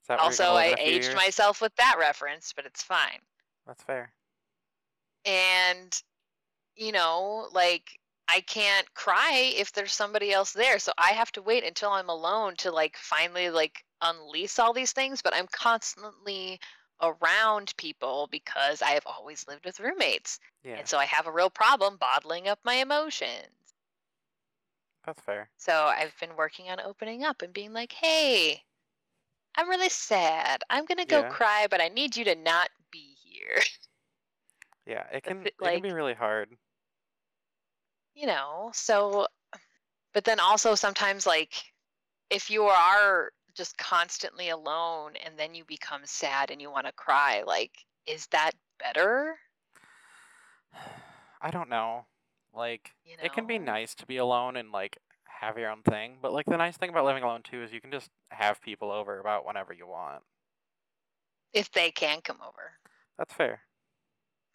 Is 0.03 0.07
that 0.09 0.19
where 0.19 0.25
you're 0.25 0.31
also 0.31 0.55
i 0.57 0.65
in 0.67 0.75
a 0.75 0.77
few 0.77 0.93
aged 0.95 1.05
years? 1.05 1.15
myself 1.15 1.61
with 1.61 1.75
that 1.77 1.97
reference 2.01 2.53
but 2.55 2.67
it's 2.67 2.83
fine 2.83 3.21
That's 3.67 3.83
fair. 3.85 4.13
and 5.25 6.03
you 6.77 6.93
know 6.93 7.49
like 7.53 7.99
i 8.29 8.41
can't 8.43 8.93
cry 8.95 9.53
if 9.57 9.73
there's 9.73 9.93
somebody 9.93 10.33
else 10.33 10.53
there 10.53 10.79
so 10.79 10.93
i 10.99 11.11
have 11.11 11.33
to 11.33 11.43
wait 11.43 11.65
until 11.65 11.91
i'm 11.91 12.09
alone 12.09 12.55
to 12.57 12.71
like 12.71 12.97
finally 12.97 13.51
like 13.51 13.85
unleash 14.03 14.59
all 14.59 14.73
these 14.73 14.93
things 14.93 15.23
but 15.23 15.35
i'm 15.35 15.47
constantly 15.53 16.59
around 17.03 17.73
people 17.77 18.29
because 18.31 18.83
i 18.83 18.91
have 18.91 19.07
always 19.07 19.47
lived 19.49 19.65
with 19.65 19.81
roommates 19.81 20.39
Yeah, 20.65 20.77
and 20.79 20.89
so 20.89 20.99
i 20.99 21.05
have 21.05 21.27
a 21.27 21.33
real 21.33 21.51
problem 21.51 21.97
bottling 21.97 22.49
up 22.49 22.59
my 22.65 22.75
emotions 22.75 23.75
that's 25.05 25.21
fair. 25.23 25.49
so 25.57 25.73
i've 25.73 26.15
been 26.21 26.37
working 26.37 26.69
on 26.71 26.81
opening 26.81 27.25
up 27.25 27.43
and 27.43 27.53
being 27.53 27.73
like 27.73 27.93
hey 27.93 28.63
i'm 29.57 29.69
really 29.69 29.89
sad 29.89 30.63
i'm 30.71 30.85
gonna 30.87 31.07
go 31.07 31.23
Yeah. 31.23 31.29
cry 31.31 31.67
but 31.71 31.81
i 31.81 31.89
need 31.89 32.17
you 32.17 32.25
to 32.25 32.35
not 32.35 32.69
be 32.91 33.17
here 33.23 33.59
Yeah, 34.87 35.05
it 35.13 35.23
can 35.25 35.45
thi- 35.45 35.53
it 35.61 35.73
can 35.73 35.83
be 35.83 35.93
really 35.93 36.15
hard. 36.15 36.57
You 38.19 38.27
know 38.27 38.71
so 38.75 39.27
but 40.13 40.25
then 40.25 40.41
also 40.41 40.75
sometimes 40.75 41.25
like 41.27 41.53
if 42.31 42.51
you 42.51 42.65
are 42.65 43.31
just 43.55 43.79
constantly 43.79 44.49
alone 44.49 45.13
and 45.25 45.39
then 45.39 45.55
you 45.55 45.65
become 45.65 46.01
sad 46.05 46.51
and 46.51 46.61
you 46.61 46.71
want 46.71 46.87
to 46.87 46.93
cry 46.93 47.43
like 47.47 47.71
is 48.07 48.27
that 48.33 48.53
better 48.79 49.37
I 51.41 51.51
don't 51.51 51.69
know. 51.69 52.07
Like 52.53 52.95
you 53.05 53.17
know 53.17 53.23
it 53.23 53.33
can 53.33 53.47
be 53.47 53.59
nice 53.59 53.95
to 53.97 54.07
be 54.07 54.17
alone 54.17 54.57
and 54.57 54.73
like 54.73 54.99
have 55.41 55.57
your 55.57 55.71
own 55.71 55.83
thing, 55.83 56.17
but 56.21 56.33
like 56.33 56.47
the 56.47 56.57
nice 56.57 56.77
thing 56.77 56.91
about 56.91 57.05
living 57.05 57.23
alone 57.23 57.43
too 57.45 57.63
is 57.63 57.73
you 57.73 57.81
can 57.81 57.93
just 57.93 58.11
have 58.31 58.61
people 58.61 58.91
over 58.91 59.21
about 59.21 59.47
whenever 59.47 59.73
you 59.73 59.87
want. 59.87 60.23
if 61.53 61.71
they 61.71 61.91
can 61.91 62.21
come 62.23 62.39
over 62.43 62.73
That's 63.17 63.33
fair. 63.33 63.61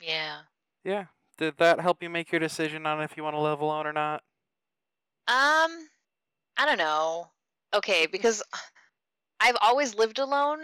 yeah 0.01 0.39
Yeah. 0.83 1.05
Did 1.37 1.57
that 1.57 1.79
help 1.79 2.01
you 2.01 2.09
make 2.09 2.31
your 2.31 2.39
decision 2.39 2.87
on 2.87 2.99
if 3.01 3.15
you 3.17 3.23
want 3.23 3.35
to 3.35 3.39
live 3.39 3.59
alone 3.61 3.85
or 3.85 3.93
not? 3.93 4.23
um 5.27 5.71
i 6.57 6.65
don't 6.65 6.77
know 6.77 7.31
okay 7.73 8.05
because 8.07 8.43
i've 9.39 9.57
always 9.61 9.95
lived 9.95 10.19
alone 10.19 10.63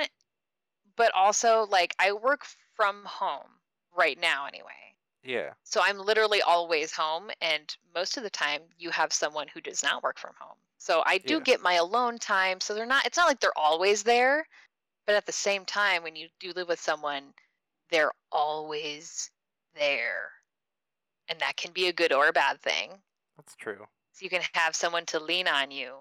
but 0.96 1.12
also 1.14 1.66
like 1.70 1.96
i 2.00 2.12
work 2.12 2.46
from 2.76 3.06
home 3.06 3.60
right 3.96 4.20
now 4.20 4.46
anyway 4.46 4.96
Yeah. 5.24 5.54
So 5.64 5.82
I'm 5.84 6.00
literally 6.00 6.42
always 6.42 6.92
home, 6.94 7.32
and 7.42 7.76
most 7.96 8.18
of 8.18 8.24
the 8.24 8.30
time 8.32 8.64
you 8.78 8.92
have 8.92 9.14
someone 9.14 9.48
who 9.50 9.62
does 9.62 9.84
not 9.84 10.04
work 10.04 10.20
from 10.20 10.36
home. 10.40 10.58
So 10.80 11.04
I 11.06 11.20
do 11.20 11.40
Yeah. 11.40 11.46
get 11.46 11.62
my 11.62 11.76
alone 11.76 12.18
time. 12.20 12.60
So 12.62 12.74
they're 12.74 12.86
not. 12.96 13.06
It's 13.06 13.18
not 13.18 13.28
like 13.30 13.40
they're 13.42 13.58
always 13.70 14.04
there, 14.04 14.46
but 15.08 15.16
at 15.16 15.26
the 15.26 15.34
same 15.34 15.66
time, 15.66 16.04
when 16.04 16.16
you 16.16 16.30
do 16.40 16.54
live 16.54 16.70
with 16.70 16.80
someone, 16.82 17.34
they're 17.90 18.14
always 18.32 19.32
there, 19.76 20.32
and 21.30 21.40
that 21.40 21.56
can 21.58 21.72
be 21.72 21.88
a 21.88 21.94
good 21.94 22.12
or 22.12 22.28
a 22.28 22.34
bad 22.34 22.62
thing. 22.62 22.92
That's 23.38 23.56
true. 23.56 23.86
So 24.12 24.24
you 24.24 24.30
can 24.30 24.42
have 24.54 24.76
someone 24.76 25.06
to 25.08 25.20
lean 25.20 25.48
on 25.48 25.72
you, 25.72 25.96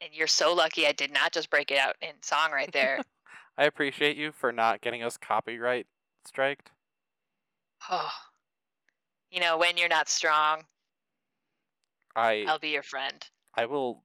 and 0.00 0.10
you're 0.12 0.26
so 0.26 0.54
lucky. 0.54 0.86
I 0.86 0.92
did 0.92 1.12
not 1.12 1.32
just 1.32 1.50
break 1.50 1.70
it 1.70 1.78
out 1.78 1.96
in 2.00 2.10
song 2.22 2.52
right 2.52 2.70
there. 2.72 3.00
I 3.58 3.64
appreciate 3.64 4.16
you 4.16 4.30
for 4.30 4.52
not 4.52 4.80
getting 4.80 5.02
us 5.02 5.16
copyright 5.16 5.86
striked. 6.24 6.70
oh, 7.90 8.10
you 9.30 9.40
know, 9.40 9.58
when 9.58 9.76
you're 9.76 9.88
not 9.88 10.08
strong, 10.08 10.62
I 12.14 12.44
I'll 12.46 12.58
be 12.60 12.68
your 12.68 12.82
friend. 12.84 13.26
I 13.56 13.66
will 13.66 14.04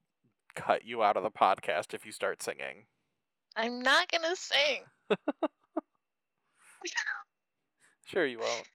cut 0.56 0.84
you 0.84 1.02
out 1.02 1.16
of 1.16 1.22
the 1.22 1.30
podcast 1.30 1.94
if 1.94 2.04
you 2.04 2.12
start 2.12 2.42
singing. 2.42 2.86
I'm 3.56 3.80
not 3.82 4.10
gonna 4.10 4.34
sing. 4.34 4.82
Sure 8.06 8.26
you 8.26 8.38
won't. 8.38 8.68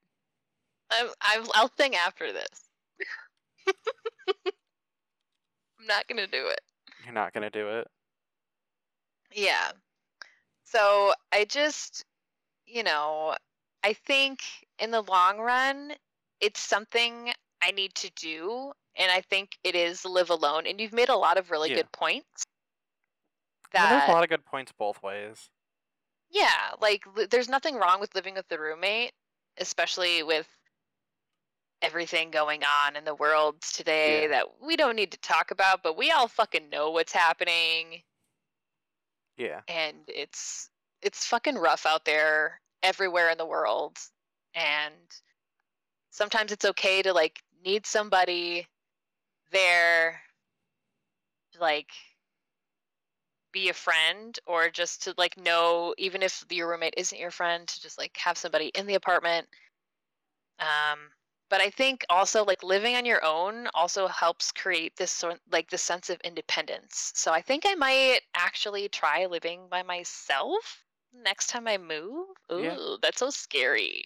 I'm, 0.90 1.08
I'm, 1.20 1.46
I'll 1.54 1.70
sing 1.78 1.94
after 1.94 2.32
this. 2.32 2.68
I'm 5.80 5.86
not 5.86 6.06
gonna 6.08 6.26
do 6.26 6.46
it. 6.48 6.60
You're 7.04 7.14
not 7.14 7.32
gonna 7.32 7.50
do 7.50 7.68
it. 7.68 7.88
Yeah. 9.32 9.70
So 10.64 11.12
I 11.32 11.44
just, 11.44 12.04
you 12.66 12.82
know, 12.82 13.36
I 13.82 13.92
think 13.92 14.40
in 14.78 14.90
the 14.90 15.02
long 15.02 15.38
run, 15.38 15.92
it's 16.40 16.60
something 16.60 17.32
I 17.62 17.70
need 17.70 17.94
to 17.96 18.10
do, 18.16 18.72
and 18.96 19.10
I 19.10 19.20
think 19.22 19.50
it 19.64 19.74
is 19.74 20.04
live 20.04 20.30
alone. 20.30 20.66
And 20.66 20.80
you've 20.80 20.92
made 20.92 21.08
a 21.08 21.16
lot 21.16 21.38
of 21.38 21.50
really 21.50 21.70
Yeah. 21.70 21.76
good 21.76 21.92
points. 21.92 22.44
Well, 23.72 23.88
there's 23.88 24.08
a 24.08 24.12
lot 24.12 24.24
of 24.24 24.28
good 24.28 24.44
points 24.44 24.72
both 24.72 25.02
ways. 25.02 25.48
Yeah, 26.28 26.74
like 26.80 27.04
li- 27.16 27.26
there's 27.26 27.48
nothing 27.48 27.76
wrong 27.76 28.00
with 28.00 28.14
living 28.14 28.34
with 28.34 28.48
the 28.48 28.58
roommate, 28.58 29.12
especially 29.58 30.22
with 30.22 30.48
everything 31.82 32.30
going 32.30 32.62
on 32.62 32.96
in 32.96 33.04
the 33.04 33.14
world 33.14 33.60
today 33.62 34.22
Yeah. 34.22 34.28
that 34.28 34.46
we 34.62 34.76
don't 34.76 34.96
need 34.96 35.12
to 35.12 35.18
talk 35.18 35.50
about, 35.50 35.82
but 35.82 35.96
we 35.96 36.10
all 36.10 36.28
fucking 36.28 36.68
know 36.68 36.90
what's 36.90 37.12
happening 37.12 38.02
Yeah. 39.36 39.62
and 39.68 39.96
it's 40.08 40.68
it's 41.02 41.24
fucking 41.26 41.56
rough 41.56 41.86
out 41.86 42.04
there 42.04 42.60
everywhere 42.82 43.30
in 43.30 43.38
the 43.38 43.46
world. 43.46 43.98
And 44.54 44.94
sometimes 46.10 46.52
it's 46.52 46.64
okay 46.64 47.02
to 47.02 47.12
like 47.12 47.42
need 47.64 47.86
somebody 47.86 48.66
there 49.50 50.20
to 51.52 51.60
like 51.60 51.90
be 53.52 53.68
a 53.68 53.74
friend 53.74 54.38
or 54.46 54.68
just 54.70 55.04
to 55.04 55.14
like 55.18 55.36
know 55.36 55.94
even 55.98 56.22
if 56.22 56.44
your 56.50 56.68
roommate 56.68 56.94
isn't 56.96 57.18
your 57.18 57.30
friend 57.30 57.66
to 57.66 57.80
just 57.80 57.98
like 57.98 58.16
have 58.16 58.38
somebody 58.38 58.66
in 58.68 58.86
the 58.86 58.94
apartment 58.94 59.48
um 60.60 60.98
but 61.50 61.60
i 61.60 61.68
think 61.68 62.04
also 62.08 62.44
like 62.44 62.62
living 62.62 62.96
on 62.96 63.04
your 63.04 63.22
own 63.24 63.68
also 63.74 64.06
helps 64.06 64.50
create 64.52 64.96
this 64.96 65.10
sort 65.10 65.38
like 65.52 65.68
this 65.70 65.82
sense 65.82 66.08
of 66.08 66.18
independence 66.24 67.12
so 67.14 67.32
i 67.32 67.42
think 67.42 67.64
i 67.66 67.74
might 67.74 68.20
actually 68.34 68.88
try 68.88 69.26
living 69.26 69.60
by 69.70 69.82
myself 69.82 70.84
next 71.12 71.48
time 71.48 71.68
i 71.68 71.76
move 71.76 72.26
ooh 72.52 72.62
Yeah. 72.62 72.76
that's 73.02 73.18
so 73.18 73.30
scary 73.30 74.04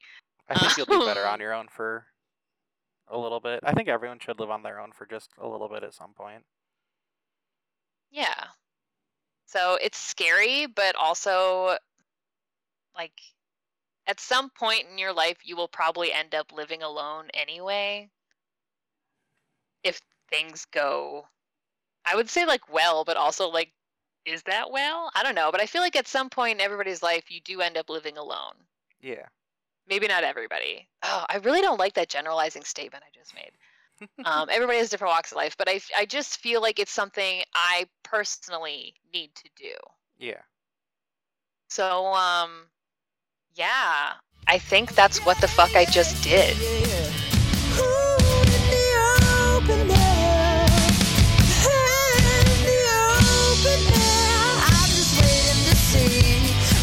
I 0.48 0.58
think 0.58 0.76
you'll 0.76 0.98
do 1.00 1.06
better 1.06 1.26
on 1.26 1.40
your 1.44 1.54
own 1.54 1.68
for 1.68 2.06
a 3.08 3.18
little 3.18 3.40
bit. 3.40 3.60
I 3.62 3.72
think 3.72 3.88
everyone 3.88 4.18
should 4.18 4.40
live 4.40 4.50
on 4.50 4.62
their 4.62 4.80
own 4.80 4.92
for 4.92 5.06
just 5.06 5.30
a 5.38 5.46
little 5.46 5.68
bit 5.68 5.82
at 5.82 5.94
some 5.94 6.12
point. 6.14 6.44
Yeah. 8.10 8.44
So 9.46 9.78
it's 9.82 9.98
scary, 9.98 10.66
but 10.66 10.96
also 10.96 11.76
like 12.96 13.12
at 14.06 14.20
some 14.20 14.50
point 14.50 14.86
in 14.90 14.98
your 14.98 15.12
life 15.12 15.38
you 15.44 15.56
will 15.56 15.68
probably 15.68 16.12
end 16.12 16.34
up 16.34 16.52
living 16.52 16.82
alone 16.82 17.28
anyway. 17.34 18.10
If 19.82 20.00
things 20.30 20.66
go 20.72 21.26
I 22.06 22.16
would 22.16 22.28
say 22.28 22.44
like 22.44 22.72
well, 22.72 23.04
but 23.04 23.16
also 23.16 23.48
like 23.48 23.72
is 24.24 24.42
that 24.44 24.70
well? 24.70 25.10
I 25.14 25.22
don't 25.22 25.34
know, 25.34 25.50
but 25.52 25.60
I 25.60 25.66
feel 25.66 25.82
like 25.82 25.96
at 25.96 26.08
some 26.08 26.30
point 26.30 26.58
in 26.58 26.64
everybody's 26.64 27.02
life 27.02 27.30
you 27.30 27.40
do 27.40 27.60
end 27.60 27.76
up 27.76 27.90
living 27.90 28.16
alone. 28.18 28.54
Yeah. 29.00 29.26
maybe 29.86 30.06
not 30.08 30.24
everybody. 30.24 30.88
Oh, 31.02 31.26
I 31.28 31.36
really 31.38 31.60
don't 31.60 31.78
like 31.78 31.94
that 31.94 32.08
generalizing 32.08 32.64
statement 32.64 33.04
I 33.04 33.10
just 33.14 33.34
made. 33.34 33.52
um, 34.24 34.48
everybody 34.50 34.78
has 34.78 34.88
different 34.88 35.12
walks 35.12 35.32
of 35.32 35.36
life, 35.36 35.56
but 35.58 35.68
I, 35.68 35.80
I 35.96 36.06
just 36.06 36.38
feel 36.38 36.62
like 36.62 36.78
it's 36.78 36.90
something 36.92 37.42
I 37.54 37.86
personally 38.02 38.94
need 39.12 39.34
to 39.34 39.48
do. 39.56 39.74
Yeah. 40.18 40.40
So, 41.68 42.06
um, 42.14 42.66
yeah, 43.56 44.14
I 44.48 44.58
think 44.58 44.94
that's 44.94 45.24
what 45.24 45.40
the 45.40 45.48
fuck 45.48 45.74
I 45.76 45.84
just 45.84 46.22
did. 46.24 46.56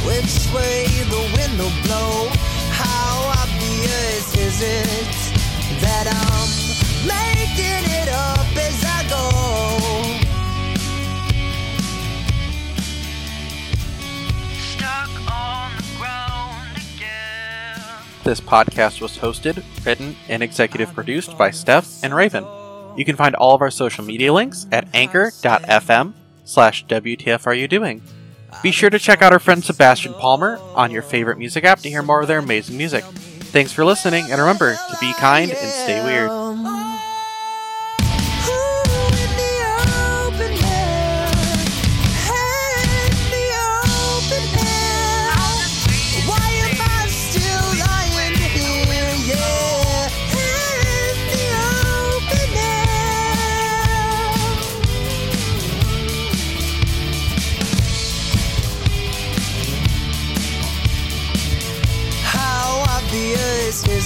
Which 0.05 0.53
way 0.53 0.85
the 1.09 1.21
wind 1.35 1.59
will 1.59 1.71
blow? 1.83 2.29
How 2.71 3.33
obvious 3.43 4.35
is 4.35 4.61
it 4.61 5.81
that 5.81 6.07
I'm 6.07 6.51
This 18.31 18.39
podcast 18.39 19.01
was 19.01 19.17
hosted, 19.17 19.61
written, 19.85 20.15
and 20.29 20.41
executive 20.41 20.93
produced 20.93 21.37
by 21.37 21.51
Steph 21.51 22.01
and 22.01 22.13
Ravyn. 22.13 22.97
You 22.97 23.03
can 23.03 23.17
find 23.17 23.35
all 23.35 23.53
of 23.53 23.61
our 23.61 23.69
social 23.69 24.05
media 24.05 24.31
links 24.31 24.67
at 24.71 24.87
anchor.fm 24.93 26.13
slash 26.45 26.85
WTFRUdoing. 26.85 28.01
Be 28.63 28.71
sure 28.71 28.89
to 28.89 28.97
check 28.97 29.21
out 29.21 29.33
our 29.33 29.39
friend 29.39 29.61
Sebastian 29.61 30.13
Palmer 30.13 30.59
on 30.75 30.91
your 30.91 31.01
favorite 31.01 31.39
music 31.39 31.65
app 31.65 31.79
to 31.79 31.89
hear 31.89 32.01
more 32.01 32.21
of 32.21 32.29
their 32.29 32.39
amazing 32.39 32.77
music. 32.77 33.03
Thanks 33.03 33.73
for 33.73 33.83
listening, 33.83 34.31
and 34.31 34.39
remember 34.39 34.75
to 34.75 34.97
be 35.01 35.11
kind 35.15 35.51
and 35.51 35.69
stay 35.69 36.01
weird. 36.01 36.29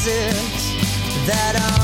That 0.06 1.56
I'm 1.60 1.75